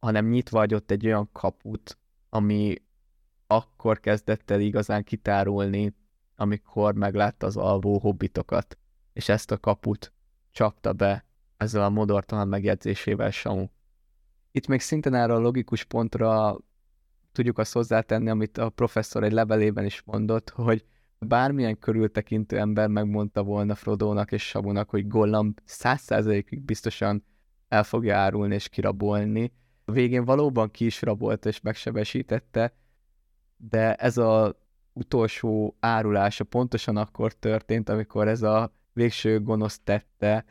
hanem 0.00 0.28
nyitva 0.28 0.60
adott 0.60 0.90
egy 0.90 1.06
olyan 1.06 1.28
kaput, 1.32 1.98
ami 2.28 2.74
akkor 3.46 4.00
kezdett 4.00 4.50
el 4.50 4.60
igazán 4.60 5.04
kitárulni, 5.04 5.94
amikor 6.36 6.94
meglátta 6.94 7.46
az 7.46 7.56
alvó 7.56 7.98
hobbitokat 7.98 8.78
és 9.18 9.28
ezt 9.28 9.50
a 9.50 9.58
kaput 9.58 10.12
csapta 10.50 10.92
be 10.92 11.24
ezzel 11.56 11.82
a 11.82 11.88
modortalan 11.88 12.48
megjegyzésével 12.48 13.30
Samu. 13.30 13.66
Itt 14.50 14.66
még 14.66 14.80
szintén 14.80 15.14
erre 15.14 15.32
a 15.32 15.38
logikus 15.38 15.84
pontra 15.84 16.58
tudjuk 17.32 17.58
azt 17.58 17.72
hozzátenni, 17.72 18.30
amit 18.30 18.58
a 18.58 18.68
professzor 18.68 19.24
egy 19.24 19.32
levelében 19.32 19.84
is 19.84 20.02
mondott, 20.04 20.50
hogy 20.50 20.84
bármilyen 21.18 21.78
körültekintő 21.78 22.58
ember 22.58 22.88
megmondta 22.88 23.42
volna 23.42 23.74
Frodónak 23.74 24.32
és 24.32 24.42
Samunak, 24.42 24.90
hogy 24.90 25.08
Gollam 25.08 25.54
százszerzelékig 25.64 26.60
biztosan 26.60 27.24
el 27.68 27.84
fogja 27.84 28.16
árulni 28.16 28.54
és 28.54 28.68
kirabolni. 28.68 29.52
A 29.84 29.92
végén 29.92 30.24
valóban 30.24 30.70
ki 30.70 30.84
is 30.84 31.02
rabolta 31.02 31.48
és 31.48 31.60
megsebesítette, 31.60 32.74
de 33.56 33.94
ez 33.94 34.16
a 34.16 34.58
utolsó 34.92 35.76
árulása 35.80 36.44
pontosan 36.44 36.96
akkor 36.96 37.32
történt, 37.32 37.88
amikor 37.88 38.28
ez 38.28 38.42
a 38.42 38.76
végső 38.98 39.40
gonosz 39.40 39.80
tette, 39.84 40.44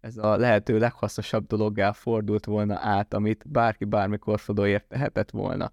ez 0.00 0.16
a 0.16 0.36
lehető 0.36 0.78
leghasznosabb 0.78 1.46
dologgá 1.46 1.92
fordult 1.92 2.44
volna 2.44 2.78
át, 2.78 3.14
amit 3.14 3.44
bárki 3.48 3.84
bármikor 3.84 4.40
Frodoért 4.40 4.88
tehetett 4.88 5.30
volna. 5.30 5.72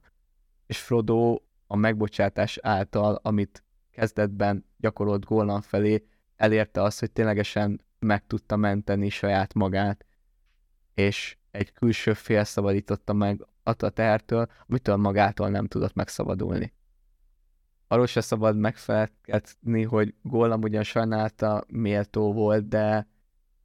És 0.65 0.79
Frodo 0.79 1.39
a 1.67 1.75
megbocsátás 1.75 2.57
által, 2.61 3.19
amit 3.23 3.63
kezdetben 3.91 4.65
gyakorolt 4.77 5.25
Golan 5.25 5.61
felé, 5.61 6.05
elérte 6.35 6.81
azt, 6.81 6.99
hogy 6.99 7.11
ténylegesen 7.11 7.81
meg 7.99 8.25
tudta 8.27 8.55
menteni 8.55 9.09
saját 9.09 9.53
magát, 9.53 10.05
és 10.93 11.37
egy 11.51 11.71
külső 11.71 12.13
fél 12.13 12.43
szabadította 12.43 13.13
meg 13.13 13.45
attól 13.63 13.89
a 13.89 13.91
tehertől, 13.91 14.47
amitől 14.67 14.95
magától 14.95 15.49
nem 15.49 15.67
tudott 15.67 15.93
megszabadulni 15.93 16.73
arról 17.91 18.05
se 18.05 18.21
szabad 18.21 18.57
megfelelkezni, 18.57 19.83
hogy 19.83 20.13
Gollam 20.21 20.61
ugyan 20.61 20.83
sajnálta 20.83 21.63
méltó 21.67 22.33
volt, 22.33 22.67
de 22.67 23.07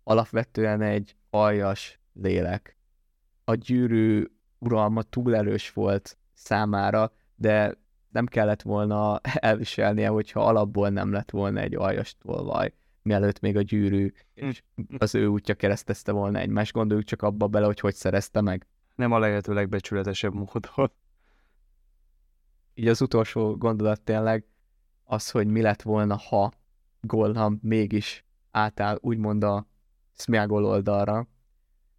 alapvetően 0.05 0.83
egy 0.83 1.17
aljas 1.31 2.01
lélek. 2.12 2.77
A 3.45 3.55
gyűrű 3.55 4.25
uralma 4.59 5.03
túl 5.03 5.37
erős 5.37 5.73
volt 5.73 6.19
számára, 6.33 7.12
de 7.35 7.75
nem 8.09 8.27
kellett 8.27 8.62
volna 8.62 9.21
elviselnie, 9.51 10.09
hogyha 10.09 10.45
alapból 10.45 10.89
nem 10.89 11.12
lett 11.12 11.31
volna 11.31 11.61
egy 11.61 11.75
aljas 11.75 12.17
tolvaj, 12.19 12.73
mielőtt 13.03 13.41
még 13.41 13.57
a 13.57 13.62
gyűrű 13.62 14.12
és 14.35 14.62
az 14.99 15.15
ő 15.15 15.27
útja 15.27 15.55
keresztezte 15.55 16.12
volna 16.12 16.39
egymást. 16.39 16.73
Gondoljuk 16.73 17.07
csak 17.07 17.23
abba 17.23 17.47
bele, 17.47 17.67
hogy 17.67 17.81
hogy 17.81 17.95
szerezte 17.95 18.41
meg. 18.41 18.67
Nem 18.95 19.12
a 19.12 19.19
lehető 19.19 19.53
legbecsületesebb 19.53 20.35
módon 20.35 20.91
így 22.79 22.89
az 22.89 23.01
utolsó 23.01 23.57
gondolat 23.57 24.01
tényleg 24.01 24.45
az, 25.05 25.31
hogy 25.31 25.47
mi 25.47 25.61
lett 25.61 25.83
volna, 25.83 26.17
ha 26.17 26.53
Golham 27.01 27.59
mégis 27.62 28.25
átáll 28.51 28.99
úgymond 29.01 29.45
a 29.45 29.67
Smeagol 30.12 30.65
oldalra. 30.65 31.29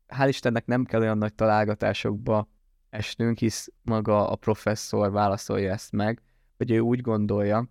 Hál' 0.07 0.27
Istennek 0.27 0.65
nem 0.65 0.85
kell 0.85 1.01
olyan 1.01 1.17
nagy 1.17 1.33
találgatásokba 1.33 2.47
esnünk, 2.89 3.37
hisz 3.37 3.71
maga 3.81 4.29
a 4.29 4.35
professzor 4.35 5.11
válaszolja 5.11 5.71
ezt 5.71 5.91
meg, 5.91 6.21
hogy 6.57 6.71
ő 6.71 6.79
úgy 6.79 7.01
gondolja, 7.01 7.69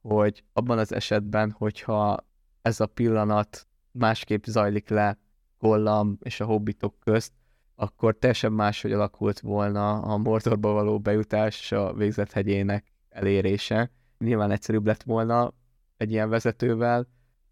hogy 0.00 0.44
abban 0.52 0.78
az 0.78 0.92
esetben, 0.92 1.50
hogyha 1.50 2.26
ez 2.62 2.80
a 2.80 2.86
pillanat 2.86 3.66
másképp 3.90 4.44
zajlik 4.44 4.88
le 4.88 5.18
Gollam 5.58 6.18
és 6.22 6.40
a 6.40 6.44
hobbitok 6.44 6.94
közt, 7.00 7.32
akkor 7.80 8.16
teljesen 8.18 8.52
máshogy 8.52 8.92
alakult 8.92 9.40
volna 9.40 10.00
a 10.00 10.16
Mordorba 10.16 10.72
való 10.72 10.98
bejutás 10.98 11.60
és 11.60 11.72
a 11.72 11.94
végzethegyének 11.94 12.92
elérése. 13.08 13.90
Nyilván 14.18 14.50
egyszerűbb 14.50 14.86
lett 14.86 15.02
volna 15.02 15.52
egy 15.96 16.10
ilyen 16.10 16.28
vezetővel, 16.28 17.06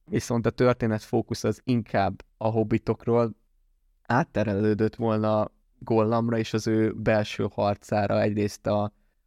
viszont 0.04 0.46
a 0.46 0.50
történet 0.50 1.02
fókusz 1.02 1.44
az 1.44 1.60
inkább 1.64 2.22
a 2.36 2.48
hobbitokról 2.48 3.34
átterelődött 4.02 4.94
volna 4.94 5.50
Gollamra 5.78 6.38
és 6.38 6.52
az 6.52 6.66
ő 6.66 6.92
belső 6.92 7.46
harcára. 7.50 8.20
Egyrészt 8.20 8.66
a, 8.66 8.82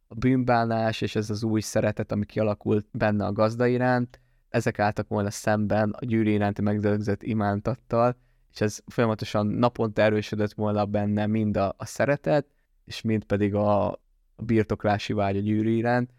a 0.08 0.14
bűnbánás 0.14 1.00
és 1.00 1.16
ez 1.16 1.30
az 1.30 1.42
új 1.42 1.60
szeretet, 1.60 2.12
ami 2.12 2.24
kialakult 2.24 2.86
benne 2.92 3.26
a 3.26 3.32
gazda 3.32 3.66
iránt, 3.66 4.20
ezek 4.48 4.78
álltak 4.78 5.08
volna 5.08 5.30
szemben 5.30 5.90
a 5.90 6.04
gyűrű 6.04 6.30
iránti 6.30 6.62
megdögzött 6.62 7.22
imántattal, 7.22 8.16
és 8.52 8.60
ez 8.60 8.78
folyamatosan 8.86 9.46
naponta 9.46 10.02
erősödött 10.02 10.52
volna 10.52 10.86
benne 10.86 11.26
mind 11.26 11.56
a, 11.56 11.74
a 11.76 11.84
szeretet, 11.84 12.46
és 12.84 13.00
mind 13.00 13.24
pedig 13.24 13.54
a, 13.54 13.90
a 13.90 14.42
birtoklási 14.42 15.12
vágy 15.12 15.36
a 15.36 15.40
gyűrű 15.40 15.70
iránt. 15.70 16.10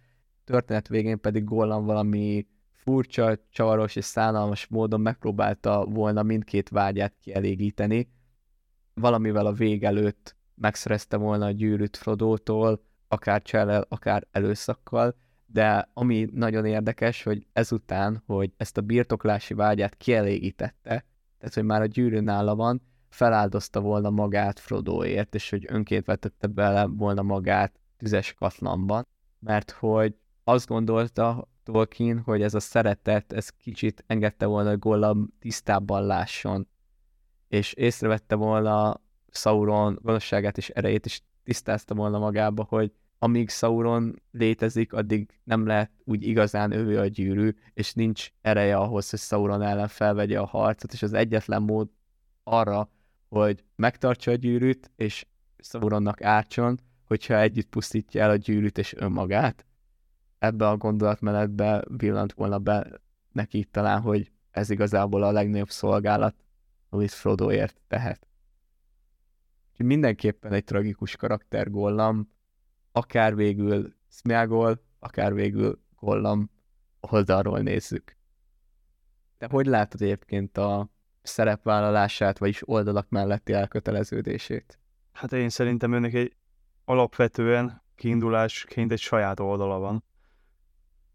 Történet 0.44 0.88
végén 0.88 1.22
pedig 1.22 1.44
Gollan 1.44 1.86
valami 1.86 2.48
furcsa, 2.72 3.38
csavaros 3.50 3.96
és 3.96 4.06
szánalmas 4.06 4.68
módon 4.68 5.02
megpróbálta 5.02 5.86
volna 5.86 6.24
mindkét 6.24 6.70
vágyát 6.70 7.14
kielégíteni. 7.22 8.12
Valamivel 8.94 9.46
a 9.46 9.54
vég 9.54 9.84
előtt 9.84 10.36
megszerezte 10.56 11.18
volna 11.18 11.46
a 11.46 11.52
gyűrűt 11.52 11.98
Frodótól, 11.98 12.84
akár 13.08 13.42
csellel, 13.42 13.86
akár 13.90 14.28
előszakkal, 14.32 15.16
de 15.46 15.90
ami 15.94 16.28
nagyon 16.34 16.66
érdekes, 16.66 17.24
hogy 17.24 17.48
ezután, 17.54 18.24
hogy 18.26 18.54
ezt 18.58 18.78
a 18.78 18.82
birtoklási 18.82 19.54
vágyát 19.54 19.96
kielégítette, 19.98 21.06
tehát 21.42 21.56
hogy 21.56 21.64
már 21.64 21.82
a 21.82 21.86
gyűrű 21.86 22.20
nála 22.20 22.56
van, 22.56 22.82
feláldozta 23.10 23.80
volna 23.80 24.10
magát 24.10 24.60
Frodoért, 24.60 25.36
és 25.36 25.50
hogy 25.50 25.66
önként 25.68 26.06
vetette 26.06 26.48
bele 26.48 26.86
volna 26.86 27.22
magát 27.22 27.80
tüzes 27.98 28.34
katlanban, 28.34 29.08
mert 29.40 29.72
hogy 29.72 30.16
azt 30.44 30.68
gondolta 30.68 31.50
Tolkien, 31.64 32.20
hogy 32.20 32.42
ez 32.42 32.54
a 32.54 32.60
szeretet, 32.60 33.34
ez 33.34 33.50
kicsit 33.50 34.04
engedte 34.08 34.46
volna, 34.46 34.70
hogy 34.70 34.80
Gollum 34.80 35.34
tisztábban 35.40 36.06
lásson, 36.06 36.68
és 37.48 37.74
észrevette 37.74 38.36
volna 38.36 39.02
Sauron 39.32 40.00
gonoszságát 40.02 40.58
és 40.58 40.70
erejét, 40.70 41.06
és 41.06 41.22
tisztázta 41.44 41.96
volna 41.96 42.20
magába, 42.20 42.66
hogy 42.70 42.92
amíg 43.24 43.50
Sauron 43.50 44.22
létezik, 44.32 44.94
addig 44.94 45.40
nem 45.44 45.66
lehet 45.66 45.92
úgy 46.04 46.24
igazán 46.24 46.72
ővé 46.72 46.96
a 46.96 47.08
gyűrű, 47.08 47.50
és 47.74 47.94
nincs 47.94 48.30
ereje 48.42 48.78
ahhoz, 48.78 49.10
hogy 49.10 49.20
Sauron 49.20 49.62
ellen 49.62 49.88
felvegye 49.88 50.40
a 50.40 50.46
harcot, 50.46 50.94
és 50.94 51.02
az 51.02 51.14
egyetlen 51.14 51.62
mód 51.62 51.90
arra, 52.44 52.90
hogy 53.28 53.64
megtartsa 53.76 54.32
a 54.32 54.36
gyűrűt, 54.36 54.92
és 54.96 55.26
Sauronnak 55.58 56.22
ártson, 56.22 56.80
hogyha 57.06 57.40
együtt 57.40 57.70
pusztítja 57.70 58.22
el 58.22 58.30
a 58.30 58.36
gyűrűt 58.36 58.78
és 58.78 58.94
önmagát. 58.94 59.66
Ebbe 60.40 60.68
a 60.68 60.78
gondolatmenetbe 60.78 61.84
villant 61.98 62.34
volna 62.34 62.60
be 62.60 63.02
neki 63.32 63.64
talán, 63.64 64.02
hogy 64.02 64.32
ez 64.52 64.70
igazából 64.70 65.24
a 65.24 65.32
legnagyobb 65.32 65.70
szolgálat, 65.70 66.36
amit 66.90 67.12
Frodoért 67.12 67.82
tehet. 67.88 68.28
Úgyhogy 69.72 69.86
mindenképpen 69.86 70.54
egy 70.54 70.64
tragikus 70.64 71.16
karakter 71.16 71.70
Gollam, 71.70 72.30
akár 72.92 73.36
végül 73.36 73.94
Smeagol, 74.10 74.82
akár 75.00 75.34
végül 75.34 75.82
Gollam 76.00 76.50
oldalról 77.00 77.60
nézzük. 77.60 78.18
De 79.38 79.48
hogy 79.52 79.66
látod 79.66 80.02
egyébként 80.02 80.58
a 80.58 80.90
szerepvállalását, 81.22 82.38
vagyis 82.38 82.68
oldalak 82.68 83.10
melletti 83.10 83.54
elköteleződését? 83.54 84.80
Hát 85.12 85.34
én 85.34 85.50
szerintem 85.50 85.92
önnek 85.92 86.14
egy 86.14 86.36
alapvetően 86.86 87.84
kiindulásként 87.96 88.92
egy 88.92 89.00
saját 89.00 89.40
oldala 89.40 89.80
van. 89.80 90.04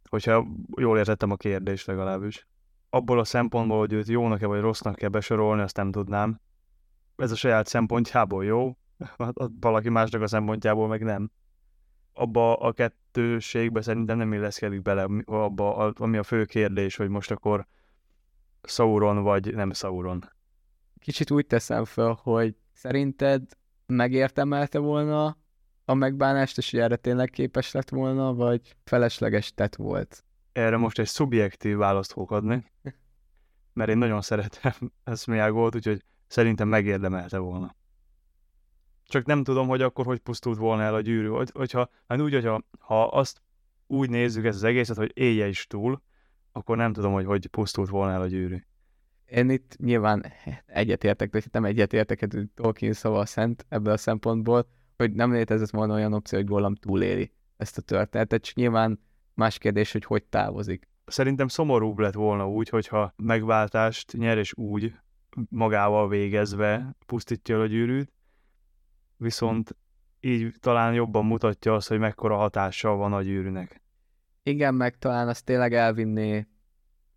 Hogyha 0.08 0.46
jól 0.76 0.98
értettem 0.98 1.30
a 1.30 1.36
kérdést 1.36 1.86
legalábbis. 1.86 2.46
Abból 2.90 3.18
a 3.18 3.24
szempontból, 3.24 3.78
hogy 3.78 3.92
őt 3.92 4.08
jónak-e 4.08 4.46
vagy 4.46 4.60
rossznak 4.60 4.94
kell 4.94 5.08
besorolni, 5.08 5.62
azt 5.62 5.76
nem 5.76 5.90
tudnám. 5.90 6.40
Ez 7.16 7.30
a 7.30 7.36
saját 7.36 7.66
szempontjából 7.66 8.44
jó, 8.44 8.76
hát 9.18 9.34
valaki 9.60 9.88
másnak 9.88 10.22
a 10.22 10.26
szempontjából 10.26 10.88
meg 10.88 11.02
nem. 11.02 11.30
Abba 12.18 12.56
a 12.56 12.72
kettőségbe 12.72 13.82
szerintem 13.82 14.16
nem 14.16 14.32
illeszkedik 14.32 14.82
bele, 14.82 15.08
abba, 15.24 15.76
ami 15.76 16.16
a 16.16 16.22
fő 16.22 16.44
kérdés, 16.44 16.96
hogy 16.96 17.08
most 17.08 17.30
akkor 17.30 17.66
Sauron 18.62 19.22
vagy 19.22 19.54
nem 19.54 19.72
Sauron. 19.72 20.30
Kicsit 20.98 21.30
úgy 21.30 21.46
teszem 21.46 21.84
fel, 21.84 22.18
hogy 22.22 22.56
szerinted 22.72 23.42
megértemelte 23.86 24.78
volna 24.78 25.36
a 25.84 25.94
megbánást, 25.94 26.58
és 26.58 26.72
erre 26.72 26.96
tényleg 26.96 27.30
képes 27.30 27.72
lett 27.72 27.88
volna, 27.88 28.34
vagy 28.34 28.76
felesleges 28.84 29.54
tett 29.54 29.74
volt? 29.74 30.24
Erre 30.52 30.76
most 30.76 30.98
egy 30.98 31.06
szubjektív 31.06 31.76
választ 31.76 32.12
fogok 32.12 32.30
adni, 32.30 32.64
mert 33.72 33.90
én 33.90 33.98
nagyon 33.98 34.20
szeretem 34.20 34.92
ezt 35.04 35.26
volt, 35.50 35.74
úgyhogy 35.74 36.04
szerintem 36.26 36.68
megérdemelte 36.68 37.38
volna. 37.38 37.74
Csak 39.08 39.26
nem 39.26 39.44
tudom, 39.44 39.68
hogy 39.68 39.82
akkor 39.82 40.04
hogy 40.04 40.18
pusztult 40.18 40.58
volna 40.58 40.82
el 40.82 40.94
a 40.94 41.00
gyűrű. 41.00 41.28
Hogy, 41.28 41.50
hogyha, 41.54 41.88
hát 42.08 42.20
úgy, 42.20 42.32
hogyha 42.32 42.62
ha 42.78 43.04
azt 43.04 43.42
úgy 43.86 44.10
nézzük 44.10 44.44
ezt 44.44 44.56
az 44.56 44.64
egészet, 44.64 44.96
hogy 44.96 45.10
élje 45.14 45.46
is 45.46 45.66
túl, 45.66 46.02
akkor 46.52 46.76
nem 46.76 46.92
tudom, 46.92 47.12
hogy 47.12 47.24
hogy 47.24 47.46
pusztult 47.46 47.88
volna 47.88 48.12
el 48.12 48.20
a 48.20 48.26
gyűrű. 48.26 48.56
Én 49.26 49.50
itt 49.50 49.76
nyilván 49.76 50.26
egyetértek, 50.66 51.30
de 51.30 51.40
nem 51.52 51.64
egyetértek, 51.64 52.26
Tolkien 52.54 52.92
szava 52.92 53.26
szent 53.26 53.66
ebből 53.68 53.92
a 53.92 53.96
szempontból, 53.96 54.68
hogy 54.96 55.12
nem 55.12 55.32
létezett 55.32 55.70
volna 55.70 55.94
olyan 55.94 56.12
opció, 56.12 56.38
hogy 56.38 56.46
Gollam 56.46 56.74
túléli 56.74 57.32
ezt 57.56 57.78
a 57.78 57.82
történetet, 57.82 58.44
csak 58.44 58.54
nyilván 58.54 59.00
más 59.34 59.58
kérdés, 59.58 59.92
hogy 59.92 60.04
hogy 60.04 60.24
távozik. 60.24 60.88
Szerintem 61.06 61.48
szomorúbb 61.48 61.98
lett 61.98 62.14
volna 62.14 62.48
úgy, 62.48 62.68
hogyha 62.68 63.14
megváltást 63.16 64.12
nyer 64.12 64.38
és 64.38 64.52
úgy 64.56 64.94
magával 65.48 66.08
végezve 66.08 66.96
pusztítja 67.06 67.60
a 67.60 67.66
gyűrűt, 67.66 68.12
viszont 69.16 69.76
így 70.20 70.54
talán 70.60 70.94
jobban 70.94 71.24
mutatja 71.24 71.74
azt, 71.74 71.88
hogy 71.88 71.98
mekkora 71.98 72.36
hatással 72.36 72.96
van 72.96 73.12
a 73.12 73.22
gyűrűnek. 73.22 73.82
Igen, 74.42 74.74
meg 74.74 74.98
talán 74.98 75.28
azt 75.28 75.44
tényleg 75.44 75.74
elvinné 75.74 76.46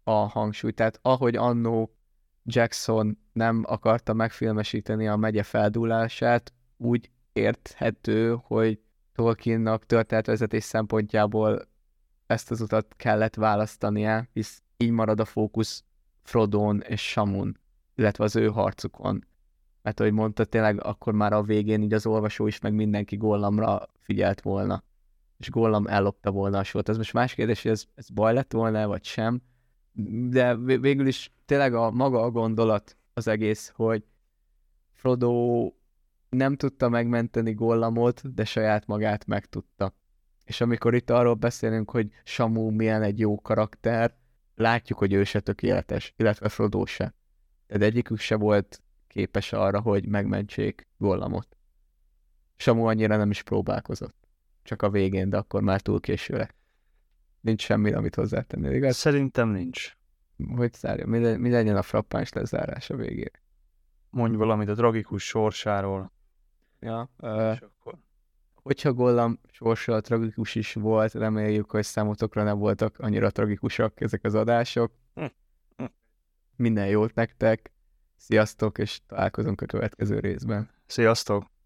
a 0.03 0.11
hangsúlyt. 0.11 0.75
Tehát 0.75 0.99
ahogy 1.01 1.35
annó 1.35 1.95
Jackson 2.43 3.17
nem 3.33 3.63
akarta 3.67 4.13
megfilmesíteni 4.13 5.07
a 5.07 5.15
megye 5.15 5.43
feldúlását, 5.43 6.53
úgy 6.77 7.09
érthető, 7.33 8.37
hogy 8.41 8.79
Tolkiennak 9.13 9.85
történetvezetés 9.85 10.63
szempontjából 10.63 11.67
ezt 12.27 12.51
az 12.51 12.61
utat 12.61 12.93
kellett 12.97 13.35
választania, 13.35 14.27
hisz 14.33 14.61
így 14.77 14.91
marad 14.91 15.19
a 15.19 15.25
fókusz 15.25 15.83
Frodon 16.23 16.81
és 16.81 17.01
Samun, 17.01 17.59
illetve 17.95 18.23
az 18.23 18.35
ő 18.35 18.47
harcukon. 18.47 19.25
Mert 19.81 19.99
ahogy 19.99 20.11
mondta, 20.11 20.45
tényleg 20.45 20.83
akkor 20.83 21.13
már 21.13 21.33
a 21.33 21.43
végén 21.43 21.81
így 21.81 21.93
az 21.93 22.05
olvasó 22.05 22.47
is, 22.47 22.59
meg 22.59 22.73
mindenki 22.73 23.15
Gollamra 23.15 23.89
figyelt 23.99 24.41
volna, 24.41 24.83
és 25.37 25.49
Gollam 25.49 25.87
ellopta 25.87 26.31
volna 26.31 26.57
a 26.57 26.63
sort. 26.63 26.89
Ez 26.89 26.97
most 26.97 27.13
más 27.13 27.33
kérdés, 27.33 27.61
hogy 27.61 27.71
ez, 27.71 27.85
ez 27.95 28.09
baj 28.09 28.33
lett 28.33 28.51
volna, 28.51 28.87
vagy 28.87 29.03
sem, 29.03 29.41
de 30.29 30.55
végül 30.55 31.07
is 31.07 31.31
tényleg 31.45 31.73
a 31.73 31.91
maga 31.91 32.21
a 32.21 32.31
gondolat 32.31 32.97
az 33.13 33.27
egész, 33.27 33.71
hogy 33.75 34.03
Frodo 34.91 35.71
nem 36.29 36.55
tudta 36.55 36.89
megmenteni 36.89 37.53
Gollamot, 37.53 38.33
de 38.33 38.45
saját 38.45 38.87
magát 38.87 39.25
megtudta. 39.25 39.93
És 40.45 40.61
amikor 40.61 40.93
itt 40.93 41.09
arról 41.09 41.33
beszélünk, 41.33 41.91
hogy 41.91 42.11
Samu 42.23 42.69
milyen 42.69 43.01
egy 43.01 43.19
jó 43.19 43.41
karakter, 43.41 44.15
látjuk, 44.55 44.97
hogy 44.97 45.13
ő 45.13 45.23
se 45.23 45.39
tökéletes, 45.39 46.13
illetve 46.17 46.49
Frodo 46.49 46.85
se. 46.85 47.13
De 47.67 47.85
egyikük 47.85 48.19
se 48.19 48.35
volt 48.35 48.81
képes 49.09 49.53
arra, 49.53 49.81
hogy 49.81 50.07
megmentsék 50.07 50.87
Gollamot. 50.97 51.57
Samu 52.55 52.85
annyira 52.85 53.17
nem 53.17 53.29
is 53.29 53.43
próbálkozott. 53.43 54.27
Csak 54.63 54.81
a 54.81 54.89
végén, 54.89 55.29
de 55.29 55.37
akkor 55.37 55.61
már 55.61 55.81
túl 55.81 55.99
késő 55.99 56.37
lett. 56.37 56.55
Nincs 57.41 57.61
semmi, 57.61 57.91
amit 57.91 58.15
hozzátenni, 58.15 58.75
igaz? 58.75 58.95
Szerintem 58.95 59.49
nincs. 59.49 59.97
Hogy 60.55 60.73
szárja, 60.73 61.07
mi, 61.07 61.19
le, 61.19 61.37
mi 61.37 61.49
legyen 61.49 61.75
a 61.75 61.81
frappáns 61.81 62.33
lezárás 62.33 62.89
a 62.89 62.95
végére? 62.95 63.41
Mondj 64.09 64.35
valamit 64.35 64.69
a 64.69 64.75
tragikus 64.75 65.23
sorsáról. 65.23 66.11
Ja, 66.79 67.09
uh, 67.17 67.57
akkor... 67.61 67.97
hogyha 68.53 68.93
Gollam 68.93 69.39
sorsa 69.51 70.01
tragikus 70.01 70.55
is 70.55 70.73
volt, 70.73 71.13
reméljük, 71.13 71.71
hogy 71.71 71.83
számotokra 71.83 72.43
nem 72.43 72.57
voltak 72.57 72.99
annyira 72.99 73.29
tragikusak 73.29 74.01
ezek 74.01 74.23
az 74.23 74.35
adások. 74.35 74.91
Hm. 75.13 75.25
Hm. 75.77 75.85
Minden 76.55 76.87
jót 76.87 77.13
nektek, 77.13 77.71
sziasztok, 78.19 78.77
és 78.77 78.99
találkozunk 79.07 79.61
a 79.61 79.65
következő 79.65 80.19
részben. 80.19 80.69
Sziasztok! 80.85 81.58